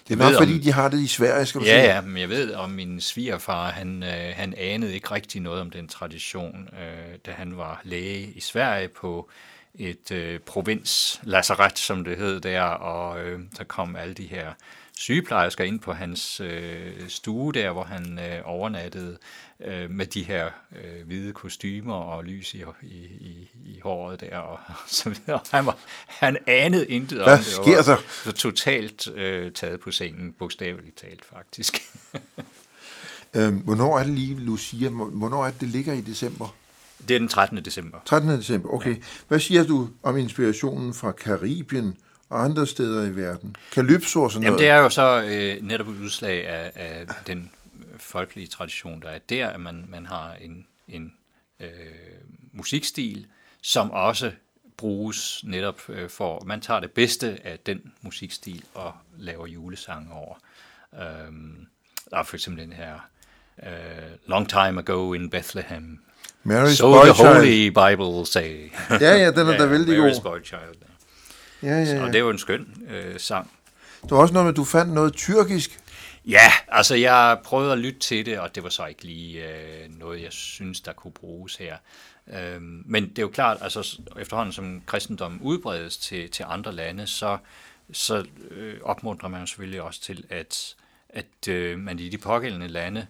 det 0.09 0.15
er 0.15 0.17
nok 0.17 0.35
fordi, 0.39 0.55
om, 0.55 0.61
de 0.61 0.73
har 0.73 0.89
det 0.89 1.01
i 1.01 1.07
Sverige, 1.07 1.47
skal 1.47 1.61
du 1.61 1.67
ja, 1.67 1.81
sige. 1.81 1.95
Ja, 1.95 2.01
men 2.01 2.17
jeg 2.17 2.29
ved 2.29 2.55
om 2.55 2.71
min 2.71 3.01
svigerfar, 3.01 3.71
han, 3.71 4.03
øh, 4.03 4.33
han 4.35 4.55
anede 4.55 4.95
ikke 4.95 5.11
rigtig 5.11 5.41
noget 5.41 5.61
om 5.61 5.71
den 5.71 5.89
tradition, 5.89 6.69
øh, 6.73 7.19
da 7.27 7.31
han 7.31 7.57
var 7.57 7.81
læge 7.85 8.33
i 8.35 8.41
Sverige 8.41 8.89
på 8.89 9.31
et 9.75 10.11
øh, 10.13 10.41
provinslazaret, 10.41 11.79
som 11.79 12.05
det 12.05 12.19
hed 12.19 12.41
der, 12.41 12.63
og 12.63 13.21
øh, 13.21 13.41
der 13.59 13.65
kom 13.65 13.97
alle 13.97 14.15
de 14.15 14.27
her 14.27 14.53
sygeplejersker 14.97 15.65
ind 15.65 15.81
på 15.81 15.93
hans 15.93 16.41
øh, 16.41 17.09
stue 17.09 17.53
der, 17.53 17.71
hvor 17.71 17.85
han 17.85 18.19
øh, 18.19 18.41
overnattede 18.45 19.19
øh, 19.65 19.91
med 19.91 20.07
de 20.07 20.23
her 20.23 20.47
øh, 20.77 21.07
hvide 21.07 21.33
kostymer 21.33 21.95
og 21.95 22.25
lys 22.25 22.55
i, 22.55 22.65
i, 22.83 22.97
i, 23.21 23.51
i 23.65 23.81
håret 23.83 24.21
der 24.21 24.39
og 24.39 24.59
så 24.87 25.09
videre. 25.09 25.41
Han, 25.51 25.67
var, 25.67 25.77
han 26.07 26.37
anede 26.47 26.87
intet 26.87 27.21
om 27.21 27.29
Hvad 27.29 27.39
det. 27.39 27.45
Hvad 27.45 27.83
sker 27.83 27.95
der? 27.95 28.03
Så 28.25 28.33
totalt 28.33 29.09
øh, 29.15 29.53
taget 29.53 29.81
på 29.81 29.91
sengen, 29.91 30.33
bogstaveligt 30.33 30.97
talt 30.97 31.25
faktisk. 31.25 31.83
øhm, 33.37 33.57
hvornår 33.57 33.99
er 33.99 34.03
det 34.03 34.13
lige, 34.13 34.35
Lucia? 34.35 34.89
Hvornår 34.89 35.47
er 35.47 35.51
det, 35.51 35.61
det 35.61 35.69
ligger 35.69 35.93
i 35.93 36.01
december? 36.01 36.55
Det 37.09 37.15
er 37.15 37.19
den 37.19 37.29
13. 37.29 37.65
december. 37.65 37.99
13. 38.05 38.31
december, 38.31 38.69
okay. 38.75 38.91
Ja. 38.91 39.01
Hvad 39.29 39.41
siger 39.41 39.65
du 39.65 39.89
om 40.03 40.17
inspirationen 40.17 40.95
fra 40.95 41.13
Karibien 41.13 41.97
og 42.29 42.45
andre 42.45 42.67
steder 42.67 43.07
i 43.07 43.17
verden? 43.17 43.57
Kalypso 43.73 44.23
og 44.23 44.33
sådan 44.33 44.43
Jamen, 44.43 44.53
noget? 44.53 44.61
det 44.61 44.69
er 44.69 44.79
jo 44.79 44.89
så 44.89 45.25
øh, 45.29 45.67
netop 45.67 45.89
et 45.89 46.01
udslag 46.01 46.47
af, 46.47 46.73
af 46.75 47.07
den 47.27 47.51
folkelige 47.99 48.47
tradition, 48.47 49.03
der 49.03 49.09
er 49.09 49.19
der, 49.19 49.49
at 49.49 49.61
man, 49.61 49.85
man 49.89 50.07
har 50.07 50.35
en, 50.41 50.67
en 50.89 51.13
øh, 51.61 51.69
musikstil, 52.53 53.27
som 53.63 53.91
også 53.91 54.33
bruges 54.77 55.45
netop 55.45 55.81
øh, 55.89 56.11
for, 56.11 56.43
man 56.47 56.61
tager 56.61 56.81
det 56.81 56.91
bedste 56.91 57.39
af 57.45 57.59
den 57.67 57.93
musikstil 58.03 58.65
og 58.75 58.93
laver 59.19 59.47
julesange 59.47 60.13
over. 60.13 60.35
Um, 61.29 61.67
der 62.11 62.19
er 62.19 62.23
for 62.23 62.37
eksempel 62.37 62.65
den 62.65 62.73
her 62.73 62.95
uh, 63.63 64.29
Long 64.31 64.49
Time 64.49 64.81
Ago 64.81 65.13
in 65.13 65.31
Bethlehem. 65.31 66.01
Mary's 66.45 66.77
so 66.77 66.91
Boy 66.91 67.05
the 67.05 67.27
Holy 67.27 67.69
Bible 67.69 68.27
say. 68.27 68.71
ja, 68.91 69.17
ja, 69.17 69.31
den 69.31 69.47
er 69.47 69.53
ja, 69.53 69.59
da 69.59 69.67
vældig 69.67 69.97
god. 69.97 70.11
Mary's 70.11 70.23
Boy 70.23 70.45
Child. 70.45 70.77
Ja, 71.63 71.69
ja, 71.69 71.95
ja. 71.95 72.03
Og 72.03 72.07
det 72.07 72.15
er 72.15 72.21
jo 72.21 72.31
en 72.31 72.39
skøn 72.39 72.87
øh, 72.89 73.21
sang. 73.21 73.51
Det 74.03 74.11
var 74.11 74.19
også 74.19 74.35
noget 74.35 74.45
med, 74.45 74.53
at 74.53 74.57
du 74.57 74.65
fandt 74.65 74.93
noget 74.93 75.15
tyrkisk. 75.15 75.81
Ja, 76.27 76.53
altså 76.69 76.95
jeg 76.95 77.39
prøvede 77.45 77.73
at 77.73 77.79
lytte 77.79 78.01
til 78.01 78.27
det, 78.27 78.39
og 78.39 78.55
det 78.55 78.63
var 78.63 78.69
så 78.69 78.87
ikke 78.87 79.05
lige 79.05 79.49
øh, 79.49 79.99
noget, 79.99 80.23
jeg 80.23 80.33
synes, 80.33 80.81
der 80.81 80.93
kunne 80.93 81.13
bruges 81.13 81.57
her. 81.57 81.77
Øhm, 82.27 82.83
men 82.87 83.09
det 83.09 83.19
er 83.19 83.23
jo 83.23 83.29
klart, 83.29 83.59
altså 83.61 83.99
efterhånden 84.19 84.53
som 84.53 84.83
kristendommen 84.87 85.41
udbredes 85.41 85.97
til, 85.97 86.31
til 86.31 86.45
andre 86.49 86.73
lande, 86.73 87.07
så, 87.07 87.39
så 87.93 88.27
øh, 88.51 88.81
opmuntrer 88.83 89.29
man 89.29 89.47
selvfølgelig 89.47 89.83
også 89.83 90.01
til, 90.01 90.25
at, 90.31 90.75
at 91.09 91.49
øh, 91.49 91.79
man 91.79 91.99
i 91.99 92.09
de 92.09 92.19
pågældende 92.19 92.69
lande 92.69 93.07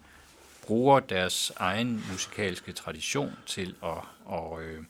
bruger 0.67 1.01
deres 1.01 1.53
egen 1.57 2.05
musikalske 2.11 2.73
tradition 2.73 3.33
til 3.47 3.75
at, 3.85 3.99
og, 4.25 4.63
øh, 4.63 4.83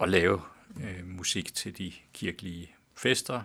at 0.00 0.08
lave 0.08 0.40
øh, 0.80 1.16
musik 1.16 1.54
til 1.54 1.78
de 1.78 1.92
kirkelige 2.12 2.70
fester, 2.96 3.40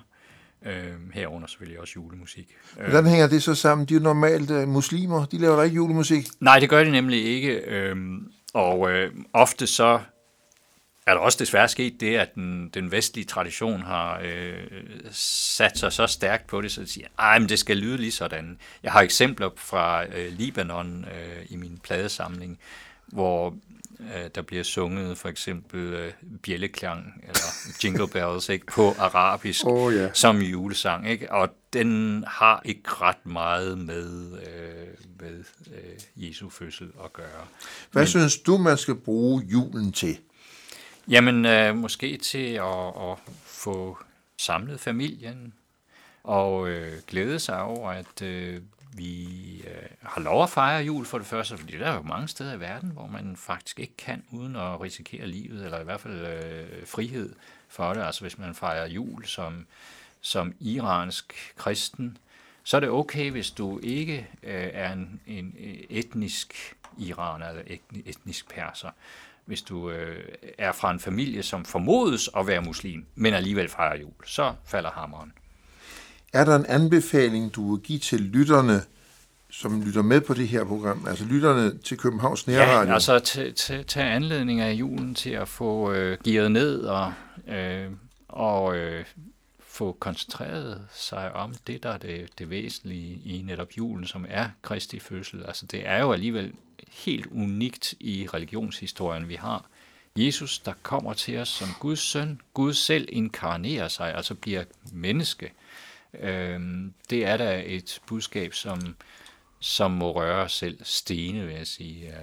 øh, 0.66 1.14
herunder 1.14 1.48
selvfølgelig 1.48 1.80
også 1.80 1.94
julemusik. 1.96 2.56
Hvordan 2.74 3.06
hænger 3.06 3.28
det 3.28 3.44
så 3.44 3.56
sammen? 3.56 3.88
De 3.88 3.94
er 3.94 4.00
jo 4.00 4.04
normalt 4.04 4.52
øh, 4.52 4.68
muslimer, 4.68 5.26
de 5.26 5.38
laver 5.38 5.56
da 5.56 5.62
ikke 5.62 5.76
julemusik? 5.76 6.28
Nej, 6.40 6.60
det 6.60 6.70
gør 6.70 6.84
de 6.84 6.92
nemlig 6.92 7.26
ikke, 7.26 7.52
øh, 7.52 7.96
og 8.54 8.92
øh, 8.92 9.12
ofte 9.34 9.68
så 9.68 10.00
er 11.10 11.14
der 11.14 11.22
også 11.22 11.38
desværre 11.40 11.68
sket 11.68 12.02
det, 12.02 12.18
at 12.18 12.36
den, 12.36 12.70
den 12.70 12.92
vestlige 12.92 13.26
tradition 13.26 13.82
har 13.82 14.22
øh, 14.24 14.64
sat 15.12 15.78
sig 15.78 15.94
så 15.94 16.08
stærkt 16.08 16.48
på 16.48 16.62
det, 16.62 16.72
så 16.72 16.82
de 16.82 16.88
siger, 16.88 17.08
at 17.20 17.50
det 17.50 17.60
skal 17.60 17.78
lyde 17.78 17.98
lige 17.98 18.12
sådan. 18.12 18.58
Jeg 18.84 18.92
har 18.92 19.02
eksempler 19.02 19.50
fra 19.56 20.06
øh, 20.06 20.32
Libanon 20.32 21.06
øh, 21.06 21.46
i 21.50 21.56
min 21.56 21.80
pladesamling, 21.84 22.60
hvor 23.08 23.56
øh, 24.00 24.30
der 24.36 24.42
bliver 24.42 24.64
sunget 24.64 25.18
for 25.18 25.30
eksempel 25.30 25.94
øh, 25.94 26.12
bjælleklang 26.44 27.24
eller 27.24 27.74
jingle 27.84 28.08
bells 28.08 28.50
ikke, 28.50 28.66
på 28.66 28.96
arabisk 29.00 29.66
oh, 29.66 29.94
yeah. 29.94 30.10
som 30.14 30.38
julesang. 30.38 31.10
Ikke? 31.10 31.32
Og 31.32 31.50
den 31.74 32.24
har 32.28 32.62
ikke 32.66 32.82
ret 32.86 33.26
meget 33.26 33.78
med, 33.78 34.32
øh, 34.32 34.88
med 35.20 35.44
øh, 35.68 36.28
Jesu 36.28 36.50
fødsel 36.50 36.92
at 37.04 37.14
gøre. 37.14 37.46
Hvad 37.92 38.02
Men, 38.02 38.08
synes 38.08 38.38
du, 38.38 38.58
man 38.58 38.78
skal 38.78 38.96
bruge 38.96 39.44
julen 39.44 39.92
til? 39.92 40.18
Jamen, 41.08 41.46
øh, 41.46 41.76
måske 41.76 42.18
til 42.18 42.54
at, 42.54 42.88
at 42.88 43.18
få 43.46 43.98
samlet 44.38 44.80
familien 44.80 45.54
og 46.24 46.70
øh, 46.70 47.02
glæde 47.08 47.40
sig 47.40 47.62
over, 47.62 47.92
at 47.92 48.22
øh, 48.22 48.62
vi 48.94 49.26
øh, 49.68 49.90
har 50.02 50.22
lov 50.22 50.44
at 50.44 50.50
fejre 50.50 50.84
jul 50.84 51.06
for 51.06 51.18
det 51.18 51.28
første, 51.28 51.58
fordi 51.58 51.78
der 51.78 51.86
er 51.86 51.96
jo 51.96 52.02
mange 52.02 52.28
steder 52.28 52.54
i 52.54 52.60
verden, 52.60 52.90
hvor 52.90 53.08
man 53.08 53.36
faktisk 53.36 53.80
ikke 53.80 53.98
kan 53.98 54.24
uden 54.32 54.56
at 54.56 54.82
risikere 54.82 55.28
livet, 55.28 55.66
eller 55.66 55.80
i 55.80 55.84
hvert 55.84 56.02
fald 56.02 56.26
øh, 56.26 56.88
frihed 56.88 57.36
for 57.68 57.94
det. 57.94 58.02
Altså 58.02 58.22
hvis 58.22 58.38
man 58.38 58.56
fejrer 58.56 58.88
jul 58.88 59.26
som 59.26 59.66
som 60.22 60.54
iransk 60.60 61.54
kristen, 61.58 62.18
så 62.64 62.78
er 62.78 62.80
det 62.82 62.90
okay, 62.90 63.32
hvis 63.32 63.52
du 63.52 63.80
ikke 63.84 64.28
øh, 64.44 64.70
er 64.74 64.94
en, 64.94 65.22
en 65.28 65.56
øh, 65.60 65.76
etnisk 65.90 66.76
iraner 66.98 67.50
eller 67.50 67.78
etnisk 68.06 68.50
perser. 68.50 68.90
Hvis 69.46 69.62
du 69.62 69.90
øh, 69.90 70.26
er 70.58 70.72
fra 70.72 70.92
en 70.92 71.00
familie, 71.00 71.44
som 71.44 71.66
formodes 71.66 72.30
at 72.38 72.48
være 72.48 72.62
muslim, 72.62 73.06
men 73.16 73.34
alligevel 73.34 73.70
fejrer 73.70 74.00
jul, 74.00 74.14
så 74.26 74.54
falder 74.66 74.92
hammeren. 74.92 75.34
Er 76.34 76.46
der 76.46 76.56
en 76.56 76.66
anbefaling, 76.66 77.56
du 77.56 77.76
vil 77.76 77.84
give 77.84 78.00
til 78.00 78.20
lytterne, 78.20 78.82
som 79.52 79.82
lytter 79.82 80.02
med 80.02 80.22
på 80.22 80.34
det 80.34 80.48
her 80.48 80.64
program, 80.64 81.08
altså 81.08 81.26
lytterne 81.26 81.78
til 81.78 81.98
Københavns 81.98 82.48
Nærradio? 82.48 82.90
Ja, 82.90 82.94
altså 82.94 83.20
tage 83.88 84.10
anledning 84.10 84.62
af 84.62 84.74
julen 84.74 85.16
til 85.16 85.30
at 85.30 85.48
få 85.48 85.92
øh, 85.92 86.18
gearet 86.24 86.52
ned 86.52 86.82
og, 86.82 87.14
øh, 87.48 87.92
og 88.28 88.78
øh, 88.78 89.06
få 89.60 89.98
koncentreret 90.00 90.82
sig 90.94 91.32
om 91.36 91.56
det, 91.68 91.84
der 91.84 91.90
er 91.90 91.98
det, 91.98 92.30
det 92.40 92.50
væsentlige 92.50 93.22
i 93.26 93.42
netop 93.42 93.68
julen, 93.78 94.08
som 94.08 94.26
er 94.30 94.50
Kristi 94.62 95.00
fødsel. 95.00 95.44
Altså 95.46 95.66
det 95.66 95.88
er 95.88 96.00
jo 96.00 96.14
alligevel 96.14 96.54
helt 96.90 97.26
unikt 97.26 97.94
i 98.00 98.28
religionshistorien, 98.34 99.30
vi 99.30 99.36
har. 99.36 99.66
Jesus, 100.16 100.60
der 100.60 100.74
kommer 100.84 101.14
til 101.14 101.38
os 101.38 101.50
som 101.50 101.68
Guds 101.80 102.00
søn, 102.00 102.42
Gud 102.54 102.74
selv 102.74 103.08
inkarnerer 103.12 103.88
sig, 103.88 104.16
altså 104.16 104.36
bliver 104.36 104.64
menneske. 104.92 105.52
Øh, 106.14 106.60
det 107.10 107.26
er 107.26 107.38
da 107.38 107.64
et 107.66 108.00
budskab, 108.08 108.54
som, 108.54 108.96
som 109.60 109.92
må 109.92 110.12
røre 110.12 110.50
selv 110.50 110.80
stene, 110.84 111.46
vil 111.46 111.56
jeg 111.56 111.68
sige. 111.68 112.14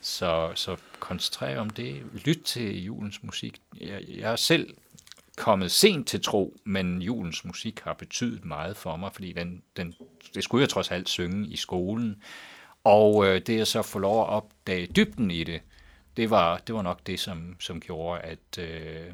Så, 0.00 0.52
så 0.54 0.76
koncentrer 1.00 1.58
om 1.58 1.70
det. 1.70 2.02
Lyt 2.24 2.42
til 2.44 2.84
julens 2.84 3.22
musik. 3.22 3.60
Jeg, 3.80 4.04
jeg 4.08 4.32
er 4.32 4.36
selv 4.36 4.74
kommet 5.36 5.70
sent 5.70 6.08
til 6.08 6.22
tro, 6.22 6.56
men 6.64 7.02
julens 7.02 7.44
musik 7.44 7.80
har 7.80 7.92
betydet 7.94 8.44
meget 8.44 8.76
for 8.76 8.96
mig, 8.96 9.12
fordi 9.12 9.32
den, 9.32 9.62
den, 9.76 9.94
det 10.34 10.44
skulle 10.44 10.62
jeg 10.62 10.68
trods 10.68 10.90
alt 10.90 11.08
synge 11.08 11.48
i 11.48 11.56
skolen. 11.56 12.22
Og 12.84 13.26
øh, 13.26 13.40
det 13.40 13.60
at 13.60 13.68
så 13.68 13.82
få 13.82 13.98
lov 13.98 14.20
at 14.22 14.28
opdage 14.28 14.86
dybden 14.86 15.30
i 15.30 15.44
det, 15.44 15.62
det 16.16 16.30
var, 16.30 16.58
det 16.58 16.74
var 16.74 16.82
nok 16.82 17.06
det, 17.06 17.20
som, 17.20 17.56
som 17.60 17.80
gjorde, 17.80 18.20
at, 18.20 18.58
øh, 18.58 19.12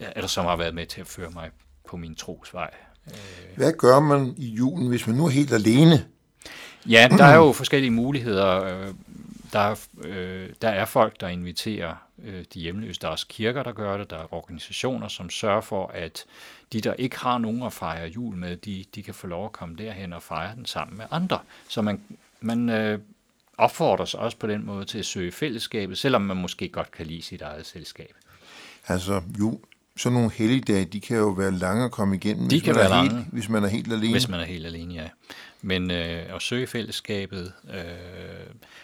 eller 0.00 0.26
som 0.26 0.46
har 0.46 0.56
været 0.56 0.74
med 0.74 0.86
til 0.86 1.00
at 1.00 1.06
føre 1.06 1.30
mig 1.30 1.50
på 1.88 1.96
min 1.96 2.14
trosvej. 2.14 2.74
Øh. 3.06 3.56
Hvad 3.56 3.72
gør 3.72 4.00
man 4.00 4.34
i 4.36 4.46
julen, 4.46 4.88
hvis 4.88 5.06
man 5.06 5.16
nu 5.16 5.26
er 5.26 5.30
helt 5.30 5.52
alene? 5.52 6.04
Ja, 6.88 7.08
der 7.18 7.24
er 7.24 7.36
jo 7.36 7.52
forskellige 7.52 7.90
muligheder. 7.90 8.64
Øh, 8.64 8.94
der 9.52 9.58
er, 9.58 9.76
øh, 10.04 10.48
der 10.62 10.68
er 10.68 10.84
folk, 10.84 11.20
der 11.20 11.28
inviterer 11.28 11.94
øh, 12.24 12.44
de 12.54 12.60
hjemløse. 12.60 13.00
Der 13.00 13.06
er 13.06 13.12
også 13.12 13.26
kirker, 13.28 13.62
der 13.62 13.72
gør 13.72 13.96
det. 13.96 14.10
Der 14.10 14.16
er 14.16 14.34
organisationer, 14.34 15.08
som 15.08 15.30
sørger 15.30 15.60
for, 15.60 15.86
at 15.94 16.24
de, 16.72 16.80
der 16.80 16.94
ikke 16.94 17.18
har 17.18 17.38
nogen 17.38 17.62
at 17.62 17.72
fejre 17.72 18.08
jul 18.08 18.36
med, 18.36 18.56
de, 18.56 18.84
de 18.94 19.02
kan 19.02 19.14
få 19.14 19.26
lov 19.26 19.44
at 19.44 19.52
komme 19.52 19.76
derhen 19.76 20.12
og 20.12 20.22
fejre 20.22 20.54
den 20.54 20.66
sammen 20.66 20.96
med 20.96 21.04
andre. 21.10 21.38
Så 21.68 21.82
man, 21.82 22.00
man 22.40 22.68
øh, 22.68 22.98
opfordres 23.58 24.14
også 24.14 24.36
på 24.36 24.46
den 24.46 24.66
måde 24.66 24.84
til 24.84 24.98
at 24.98 25.06
søge 25.06 25.32
fællesskabet, 25.32 25.98
selvom 25.98 26.22
man 26.22 26.36
måske 26.36 26.68
godt 26.68 26.90
kan 26.90 27.06
lide 27.06 27.22
sit 27.22 27.42
eget 27.42 27.66
selskab. 27.66 28.14
Altså, 28.88 29.22
jo, 29.38 29.60
sådan 29.96 30.14
nogle 30.14 30.30
helligdage, 30.30 30.84
de 30.84 31.00
kan 31.00 31.16
jo 31.16 31.28
være 31.28 31.50
lange 31.50 31.84
at 31.84 31.90
komme 31.90 32.16
igennem, 32.16 32.48
de 32.48 32.56
hvis, 32.56 32.62
kan 32.62 32.74
man 32.74 32.80
være 32.80 32.88
lange, 32.88 33.14
helt, 33.14 33.26
hvis 33.32 33.48
man 33.48 33.64
er 33.64 33.68
helt 33.68 33.92
alene. 33.92 34.12
Hvis 34.12 34.28
man 34.28 34.40
er 34.40 34.44
helt 34.44 34.66
alene, 34.66 34.94
ja. 34.94 35.08
Men 35.62 35.90
øh, 35.90 36.34
at 36.34 36.42
søge 36.42 36.66
fællesskabet, 36.66 37.52
øh, 37.74 37.80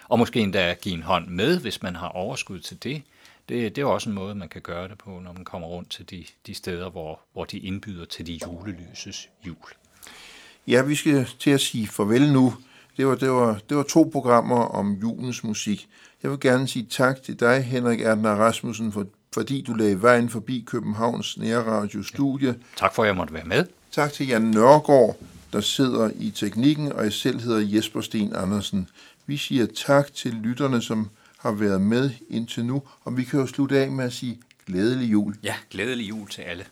og 0.09 0.19
måske 0.19 0.41
endda 0.41 0.75
give 0.83 0.95
en 0.95 1.03
hånd 1.03 1.29
med, 1.29 1.61
hvis 1.61 1.83
man 1.83 1.97
har 1.97 2.09
overskud 2.09 2.61
til 2.61 2.83
det, 2.83 3.03
det, 3.49 3.77
det 3.77 3.83
er 3.83 3.87
også 3.87 4.09
en 4.09 4.15
måde, 4.15 4.35
man 4.35 4.49
kan 4.49 4.63
gøre 4.63 4.89
det 4.89 4.99
på, 4.99 5.11
når 5.11 5.33
man 5.33 5.45
kommer 5.45 5.69
rundt 5.69 5.91
til 5.91 6.11
de, 6.11 6.25
de 6.47 6.55
steder, 6.55 6.91
hvor, 6.91 7.21
hvor 7.33 7.45
de 7.45 7.59
indbyder 7.59 8.05
til 8.05 8.27
de 8.27 8.41
julelyses 8.47 9.29
jul. 9.47 9.57
Ja, 10.67 10.83
vi 10.83 10.95
skal 10.95 11.29
til 11.39 11.51
at 11.51 11.61
sige 11.61 11.87
farvel 11.87 12.33
nu. 12.33 12.55
Det 12.97 13.07
var, 13.07 13.15
det, 13.15 13.31
var, 13.31 13.61
det 13.69 13.77
var 13.77 13.83
to 13.83 14.11
programmer 14.13 14.57
om 14.57 14.93
julens 14.93 15.45
musik. 15.45 15.89
Jeg 16.23 16.31
vil 16.31 16.41
gerne 16.41 16.69
sige 16.69 16.87
tak 16.91 17.23
til 17.23 17.41
dig, 17.41 17.65
Henrik 17.65 18.01
Erdner 18.01 18.31
Rasmussen, 18.31 18.93
for, 18.93 19.07
fordi 19.39 19.63
du 19.63 19.75
lagde 19.75 20.03
vejen 20.03 20.29
forbi 20.29 20.65
Københavns 20.67 21.39
Nærradio-studie. 21.39 22.49
Ja. 22.49 22.55
Tak 22.77 22.95
for, 22.95 23.03
at 23.03 23.07
jeg 23.07 23.17
måtte 23.17 23.35
være 23.35 23.45
med. 23.45 23.65
Tak 23.93 24.13
til 24.13 24.29
Jan 24.29 24.43
Nørgaard, 24.43 25.17
der 25.53 25.61
sidder 25.61 26.11
i 26.19 26.31
teknikken, 26.31 26.93
og 26.93 27.05
jeg 27.05 27.13
selv 27.13 27.41
hedder 27.41 27.77
Jesper 27.77 28.01
Sten 28.01 28.33
Andersen. 28.35 28.89
Vi 29.27 29.37
siger 29.37 29.67
tak 29.67 30.15
til 30.15 30.33
lytterne, 30.33 30.83
som 30.83 31.09
har 31.39 31.53
været 31.53 31.81
med 31.81 32.11
indtil 32.31 32.65
nu, 32.65 32.83
og 33.05 33.17
vi 33.17 33.25
kan 33.25 33.41
jo 33.41 33.47
slutte 33.47 33.79
af 33.79 33.91
med 33.91 34.05
at 34.05 34.13
sige 34.13 34.39
glædelig 34.67 35.13
jul. 35.13 35.35
Ja, 35.43 35.55
glædelig 35.71 36.09
jul 36.09 36.29
til 36.29 36.43
alle. 36.43 36.65